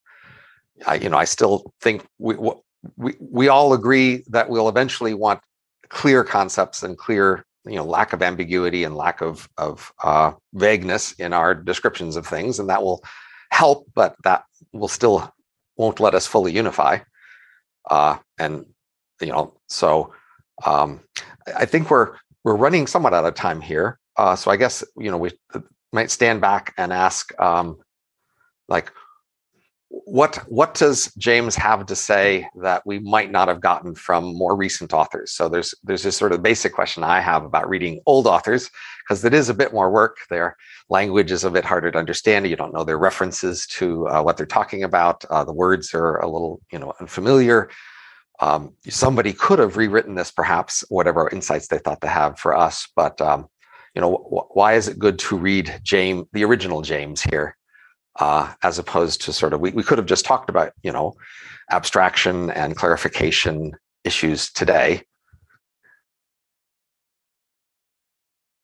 [0.86, 2.36] I, you know, I still think we
[2.95, 5.39] we we all agree that we'll eventually want
[5.89, 11.13] clear concepts and clear, you know, lack of ambiguity and lack of of uh, vagueness
[11.13, 13.03] in our descriptions of things, and that will
[13.51, 13.88] help.
[13.95, 14.43] But that
[14.74, 15.34] will still
[15.78, 16.99] won't let us fully unify.
[17.89, 18.65] Uh, and
[19.22, 20.13] you know, so
[20.65, 21.01] um,
[21.55, 23.99] I think we're we're running somewhat out of time here.
[24.18, 25.32] Uh, so I guess you know we
[25.93, 27.78] might stand back and ask, um,
[28.68, 28.91] like,
[29.90, 34.56] what what does James have to say that we might not have gotten from more
[34.56, 35.32] recent authors?
[35.32, 38.70] So there's there's this sort of basic question I have about reading old authors
[39.04, 40.18] because it is a bit more work.
[40.30, 40.58] Their
[40.90, 42.48] language is a bit harder to understand.
[42.48, 45.24] You don't know their references to uh, what they're talking about.
[45.26, 47.70] Uh, the words are a little you know unfamiliar.
[48.40, 52.88] Um, somebody could have rewritten this, perhaps, whatever insights they thought to have for us.
[52.96, 53.48] But um,
[53.96, 57.57] you know, wh- why is it good to read James, the original James here,
[58.20, 61.13] uh, as opposed to sort of we, we could have just talked about you know
[61.72, 65.03] abstraction and clarification issues today.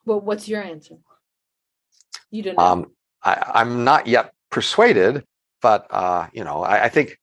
[0.05, 0.95] well what's your answer
[2.33, 2.91] you don't know Um,
[3.23, 5.23] I, I'm not yet persuaded,
[5.61, 7.17] but uh, you know, I, I think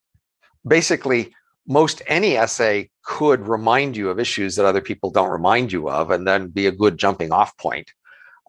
[0.66, 1.34] basically
[1.66, 6.10] most any essay could remind you of issues that other people don't remind you of,
[6.10, 7.90] and then be a good jumping off point.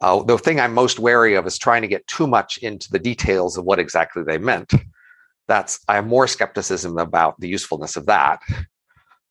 [0.02, 2.98] Uh, the thing I'm most wary of is trying to get too much into the
[2.98, 4.74] details of what exactly they meant.
[5.46, 8.40] That's I have more skepticism about the usefulness of that.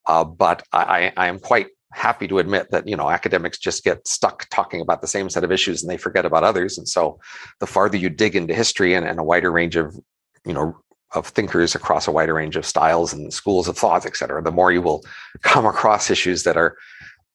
[0.08, 4.08] Uh, but I, I, am quite happy to admit that you know academics just get
[4.08, 6.78] stuck talking about the same set of issues and they forget about others.
[6.78, 7.20] And so,
[7.60, 10.00] the farther you dig into history and, and a wider range of
[10.46, 10.76] you know
[11.14, 14.52] of thinkers across a wider range of styles and schools of thought, et cetera, the
[14.52, 15.04] more you will
[15.42, 16.78] come across issues that are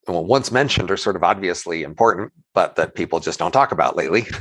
[0.06, 3.96] well, once mentioned are sort of obviously important, but that people just don't talk about
[3.96, 4.26] lately.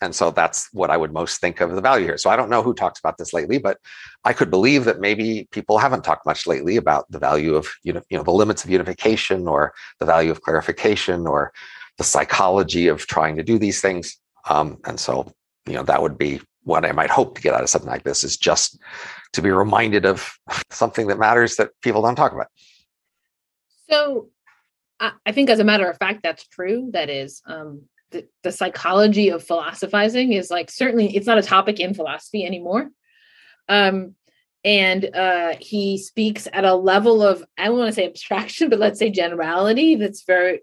[0.00, 2.18] And so that's what I would most think of the value here.
[2.18, 3.78] So I don't know who talks about this lately, but
[4.24, 7.92] I could believe that maybe people haven't talked much lately about the value of you
[7.92, 11.52] know, the limits of unification or the value of clarification or
[11.96, 14.16] the psychology of trying to do these things.
[14.48, 15.32] Um, and so
[15.66, 18.04] you know that would be what I might hope to get out of something like
[18.04, 18.80] this is just
[19.32, 20.30] to be reminded of
[20.70, 22.48] something that matters that people don't talk about.
[23.90, 24.28] So
[25.00, 26.90] I, I think as a matter of fact, that's true.
[26.92, 31.78] That is um the, the psychology of philosophizing is like certainly it's not a topic
[31.80, 32.90] in philosophy anymore.
[33.68, 34.14] Um
[34.64, 38.78] and uh he speaks at a level of I don't want to say abstraction, but
[38.78, 40.60] let's say generality that's very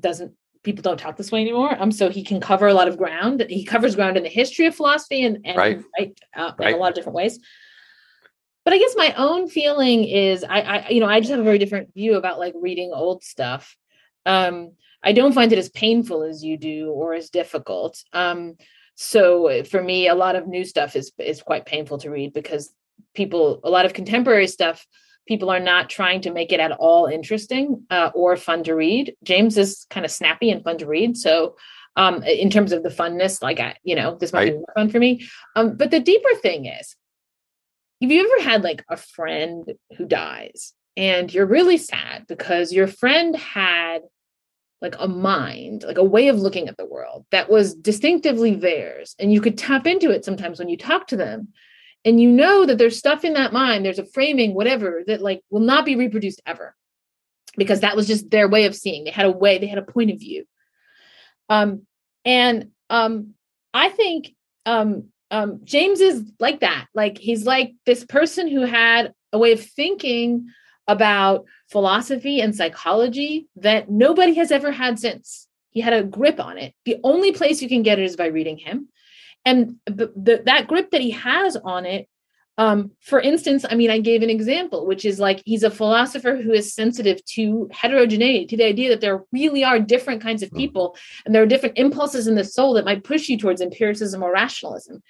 [0.00, 1.74] doesn't people don't talk this way anymore.
[1.80, 3.44] Um so he can cover a lot of ground.
[3.48, 5.82] He covers ground in the history of philosophy and, and Right.
[5.98, 7.40] right, uh, in a lot of different ways.
[8.64, 11.44] But I guess my own feeling is I, I you know I just have a
[11.44, 13.76] very different view about like reading old stuff.
[14.26, 18.02] Um, I don't find it as painful as you do or as difficult.
[18.12, 18.56] Um,
[18.94, 22.72] so for me, a lot of new stuff is is quite painful to read because
[23.14, 24.86] people a lot of contemporary stuff
[25.26, 29.14] people are not trying to make it at all interesting uh, or fun to read.
[29.22, 31.56] James is kind of snappy and fun to read, so
[31.96, 34.52] um, in terms of the funness, like I, you know, this might right.
[34.52, 35.28] be more fun for me.
[35.54, 36.96] Um, but the deeper thing is,
[38.02, 39.64] have you ever had like a friend
[39.96, 44.02] who dies and you're really sad because your friend had
[44.80, 49.14] like a mind, like a way of looking at the world that was distinctively theirs.
[49.18, 51.48] And you could tap into it sometimes when you talk to them.
[52.04, 55.40] And you know that there's stuff in that mind, there's a framing, whatever, that like
[55.50, 56.74] will not be reproduced ever
[57.56, 59.04] because that was just their way of seeing.
[59.04, 60.44] They had a way, they had a point of view.
[61.48, 61.86] Um,
[62.24, 63.34] and um,
[63.72, 64.34] I think
[64.66, 66.86] um, um, James is like that.
[66.94, 70.48] Like he's like this person who had a way of thinking
[70.86, 75.48] about philosophy and psychology that nobody has ever had since.
[75.70, 76.74] He had a grip on it.
[76.84, 78.88] The only place you can get it is by reading him.
[79.44, 82.08] And the, the, that grip that he has on it
[82.62, 86.36] um, for instance, I mean, I gave an example, which is like he's a philosopher
[86.36, 90.50] who is sensitive to heterogeneity, to the idea that there really are different kinds of
[90.50, 90.58] hmm.
[90.58, 90.96] people
[91.26, 94.32] and there are different impulses in the soul that might push you towards empiricism or
[94.32, 95.02] rationalism.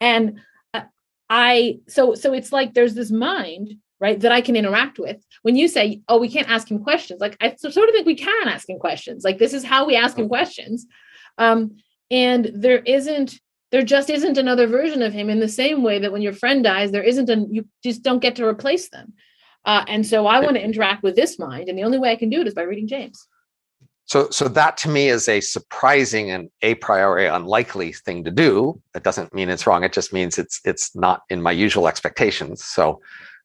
[0.00, 0.38] And
[0.74, 0.82] uh,
[1.28, 5.16] I, so, so it's like there's this mind, right, that I can interact with.
[5.42, 8.14] When you say, oh, we can't ask him questions, like I sort of think we
[8.14, 9.24] can ask him questions.
[9.24, 10.86] Like this is how we ask him questions.
[11.36, 11.78] Um,
[12.12, 13.40] and there isn't
[13.72, 16.62] there just isn't another version of him in the same way that when your friend
[16.62, 19.14] dies there isn't a you just don't get to replace them.
[19.64, 22.16] Uh, and so i want to interact with this mind and the only way i
[22.16, 23.26] can do it is by reading james.
[24.04, 28.80] So so that to me is a surprising and a priori unlikely thing to do.
[28.92, 32.62] That doesn't mean it's wrong it just means it's it's not in my usual expectations.
[32.64, 33.00] So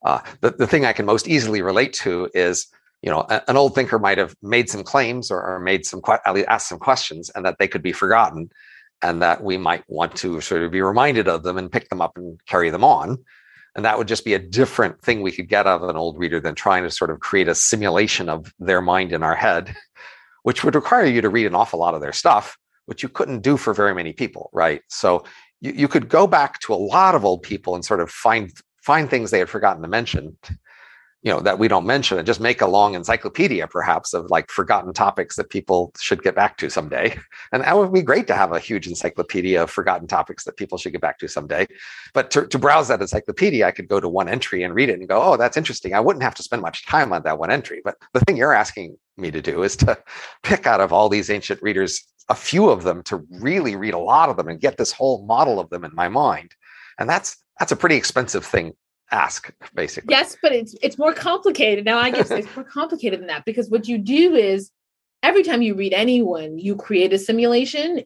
[0.05, 2.67] uh, the, the thing i can most easily relate to is
[3.01, 6.33] you know an old thinker might have made some claims or, or made some at
[6.33, 8.49] least asked some questions and that they could be forgotten
[9.01, 12.01] and that we might want to sort of be reminded of them and pick them
[12.01, 13.23] up and carry them on.
[13.75, 16.17] And that would just be a different thing we could get out of an old
[16.17, 19.75] reader than trying to sort of create a simulation of their mind in our head,
[20.43, 23.41] which would require you to read an awful lot of their stuff, which you couldn't
[23.41, 24.81] do for very many people, right?
[24.87, 25.23] So
[25.61, 28.51] you, you could go back to a lot of old people and sort of find
[28.81, 30.37] find things they had forgotten to mention
[31.23, 34.49] you know that we don't mention and just make a long encyclopedia perhaps of like
[34.51, 37.17] forgotten topics that people should get back to someday.
[37.53, 40.77] And that would be great to have a huge encyclopedia of forgotten topics that people
[40.77, 41.65] should get back to someday.
[42.13, 44.99] But to, to browse that encyclopedia i could go to one entry and read it
[44.99, 45.93] and go oh that's interesting.
[45.93, 47.81] I wouldn't have to spend much time on that one entry.
[47.83, 49.97] But the thing you're asking me to do is to
[50.43, 53.99] pick out of all these ancient readers a few of them to really read a
[53.99, 56.51] lot of them and get this whole model of them in my mind.
[56.99, 58.73] And that's that's a pretty expensive thing
[59.11, 60.11] ask basically.
[60.11, 61.85] Yes but it's it's more complicated.
[61.85, 64.71] Now i guess it's more complicated than that because what you do is
[65.23, 68.03] every time you read anyone you create a simulation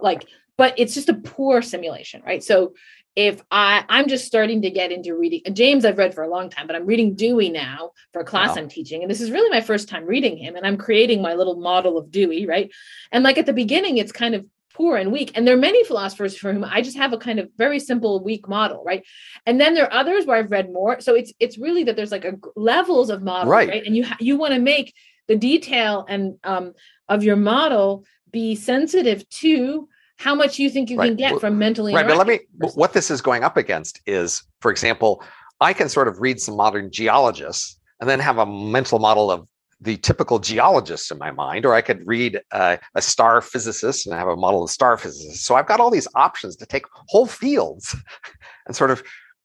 [0.00, 0.26] like
[0.56, 2.42] but it's just a poor simulation right?
[2.42, 2.74] So
[3.16, 6.48] if i i'm just starting to get into reading james i've read for a long
[6.48, 8.62] time but i'm reading dewey now for a class wow.
[8.62, 11.34] i'm teaching and this is really my first time reading him and i'm creating my
[11.34, 12.70] little model of dewey right?
[13.10, 14.46] And like at the beginning it's kind of
[14.78, 15.32] poor and weak.
[15.34, 18.22] And there are many philosophers for whom I just have a kind of very simple
[18.22, 19.04] weak model, right?
[19.44, 21.00] And then there are others where I've read more.
[21.00, 23.68] So it's it's really that there's like a levels of model, right?
[23.68, 23.84] right?
[23.84, 24.94] And you ha- you want to make
[25.26, 26.72] the detail and um,
[27.08, 31.08] of your model be sensitive to how much you think you right.
[31.08, 32.06] can get from mentally right.
[32.06, 32.40] But let me
[32.74, 35.22] what this is going up against is, for example,
[35.60, 39.48] I can sort of read some modern geologists and then have a mental model of
[39.80, 44.14] the typical geologist in my mind, or I could read uh, a star physicist and
[44.14, 45.44] have a model of star physicists.
[45.44, 47.94] So I've got all these options to take whole fields
[48.66, 49.02] and sort of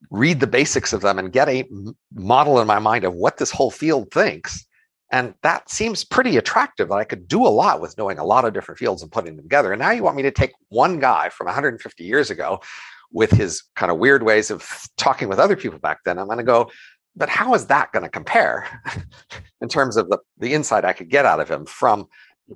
[0.10, 1.68] read the basics of them and get a
[2.14, 4.66] model in my mind of what this whole field thinks.
[5.12, 6.90] And that seems pretty attractive.
[6.90, 9.36] that I could do a lot with knowing a lot of different fields and putting
[9.36, 9.72] them together.
[9.72, 12.60] And now you want me to take one guy from 150 years ago
[13.12, 14.68] with his kind of weird ways of
[14.98, 16.18] talking with other people back then.
[16.18, 16.72] I'm going to go,
[17.16, 18.82] but how is that going to compare
[19.62, 22.08] in terms of the, the insight I could get out of him from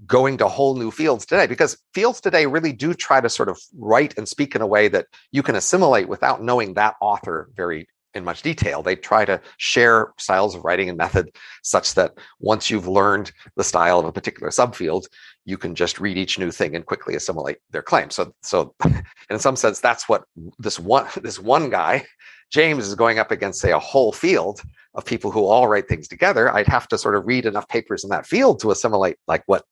[0.06, 1.48] going to whole new fields today?
[1.48, 4.88] Because fields today really do try to sort of write and speak in a way
[4.88, 8.82] that you can assimilate without knowing that author very in much detail.
[8.82, 11.30] They try to share styles of writing and method
[11.64, 15.06] such that once you've learned the style of a particular subfield,
[15.46, 18.10] you can just read each new thing and quickly assimilate their claim.
[18.10, 18.74] So, so
[19.30, 20.24] in some sense, that's what
[20.58, 22.06] this one this one guy
[22.50, 24.62] James is going up against, say, a whole field
[24.94, 28.04] of people who all write things together, I'd have to sort of read enough papers
[28.04, 29.66] in that field to assimilate like what,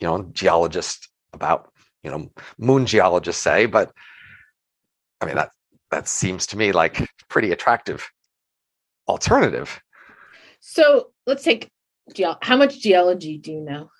[0.00, 1.72] you know, geologists about,
[2.02, 3.66] you know, moon geologists say.
[3.66, 3.92] But
[5.20, 5.50] I mean, that
[5.90, 8.10] that seems to me like pretty attractive
[9.08, 9.80] alternative.
[10.60, 11.70] So let's take
[12.42, 13.90] how much geology do you know?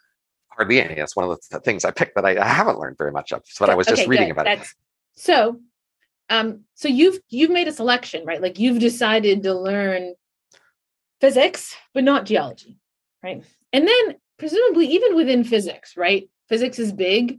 [0.49, 0.95] Hardly any.
[0.95, 3.43] That's one of the things I picked that I, I haven't learned very much of.
[3.61, 4.33] But I was just Okay, reading good.
[4.33, 4.77] about That's, it.
[5.15, 5.61] So,
[6.31, 8.41] um, so you've you've made a selection, right?
[8.43, 10.15] Like you've decided to learn
[11.21, 12.79] physics, but not geology,
[13.23, 13.43] right?
[13.73, 16.29] And then presumably even within physics, right?
[16.49, 17.39] Physics is big,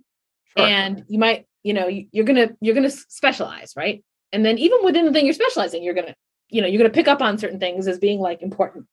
[0.58, 0.66] Sure.
[0.68, 4.04] and you might, you know, you- you're gonna you're gonna specialize, right?
[4.32, 6.16] And then even within the thing you're specializing, you're gonna,
[6.50, 8.88] you know, you're gonna pick up on certain things as being like important.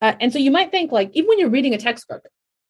[0.00, 2.26] Uh, and so you might think like even when you're reading a textbook,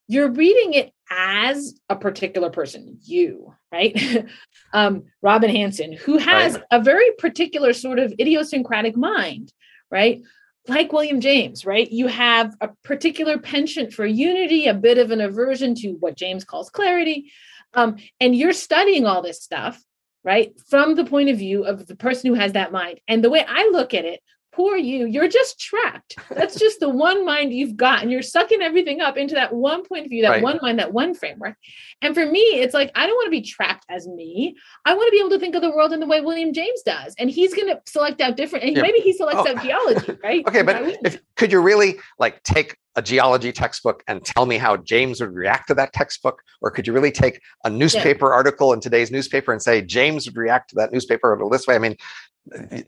[0.08, 4.26] you're reading it as a particular person, you, right?
[4.72, 6.62] um, Robin Hanson, who has Right.
[6.70, 9.52] a very particular sort of idiosyncratic mind,
[9.90, 10.22] right?
[10.66, 11.90] Like William James, right?
[11.90, 16.44] You have a particular penchant for unity, a bit of an aversion to what James
[16.44, 17.30] calls clarity.
[17.74, 19.82] Um, and you're studying all this stuff,
[20.22, 20.52] right?
[20.68, 23.00] From the point of view of the person who has that mind.
[23.08, 24.20] And the way I look at it,
[24.54, 26.16] poor you, you're just trapped.
[26.30, 28.02] That's just the one mind you've got.
[28.02, 30.42] And you're sucking everything up into that one point of view, that Right.
[30.42, 31.56] one mind, that one framework.
[32.02, 34.56] And for me, it's like, I don't want to be trapped as me.
[34.84, 36.82] I want to be able to think of the world in the way William James
[36.82, 37.14] does.
[37.18, 38.82] And he's going to select out different, and Yeah.
[38.82, 39.48] maybe he selects Oh.
[39.56, 40.44] out geology, right?
[40.48, 44.76] Okay, but if could you really like take a geology textbook and tell me how
[44.76, 46.40] James would react to that textbook?
[46.62, 50.36] Or could you really take a newspaper article in today's newspaper and say James would
[50.36, 51.74] react to that newspaper article this way?
[51.74, 51.96] I mean,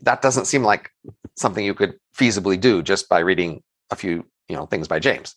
[0.01, 0.91] that doesn't seem like
[1.35, 5.35] something you could feasibly do just by reading a few, you know, things by James.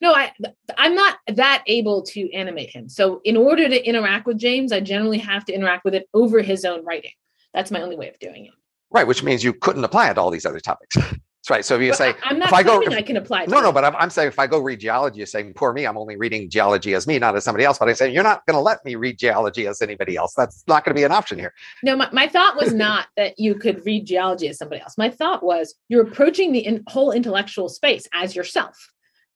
[0.00, 0.32] no, I
[0.78, 2.88] I'm not that able to animate him.
[2.88, 6.40] So in order to interact with James, I generally have to interact with it over
[6.40, 7.12] his own writing.
[7.54, 8.52] That's my only way of doing it.
[8.90, 10.96] Right, which means you couldn't apply it to all these other topics.
[11.40, 11.64] That's right.
[11.64, 13.46] So if you But say, I, am not if I go- if- I can apply
[13.46, 15.86] no, no, but I'm, I'm saying if I go read geology, you're saying, poor me,
[15.86, 17.78] I'm only reading geology as me, not as somebody else.
[17.78, 20.34] But I say, you're not going to let me read geology as anybody else.
[20.36, 21.54] That's not going to be an option here.
[21.82, 24.98] No, my, my thought was not that you could read geology as somebody else.
[24.98, 28.76] My thought was you're approaching the in, whole intellectual space as yourself,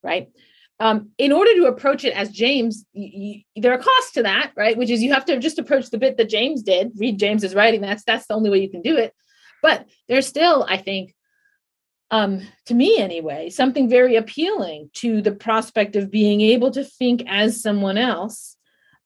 [0.02, 0.28] right?
[0.80, 2.84] Um, in order to approach it as James,
[3.56, 4.76] there are costs to that, right?
[4.76, 7.80] Which is you have to just approach the bit that James did, read James's writing.
[7.80, 9.14] That's that's the only way you can do it.
[9.62, 11.14] But there's still, I think,
[12.10, 17.24] um, to me anyway, something very appealing to the prospect of being able to think
[17.26, 18.56] as someone else,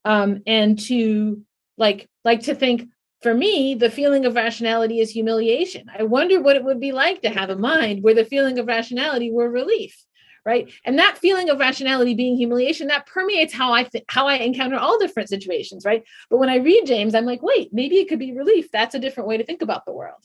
[0.05, 1.43] um, and to
[1.77, 2.89] like like to think
[3.23, 5.87] for me, the feeling of rationality is humiliation.
[5.97, 8.67] I wonder what it would be like to have a mind where the feeling of
[8.67, 10.05] rationality were relief,
[10.45, 10.71] right?
[10.85, 14.77] And that feeling of rationality being humiliation that permeates how I th- how I encounter
[14.77, 16.05] all different situations, right?
[16.31, 18.71] But when I read James, I'm like, wait, maybe it could be relief.
[18.71, 20.23] That's a different way to think about the world.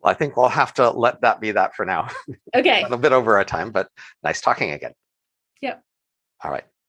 [0.00, 2.08] Well, I think we'll have to let that be that for now.
[2.56, 2.80] Okay.
[2.80, 3.88] a little bit over our time, but
[4.22, 4.94] nice talking again.
[5.60, 5.82] Yep.
[6.42, 6.64] All right.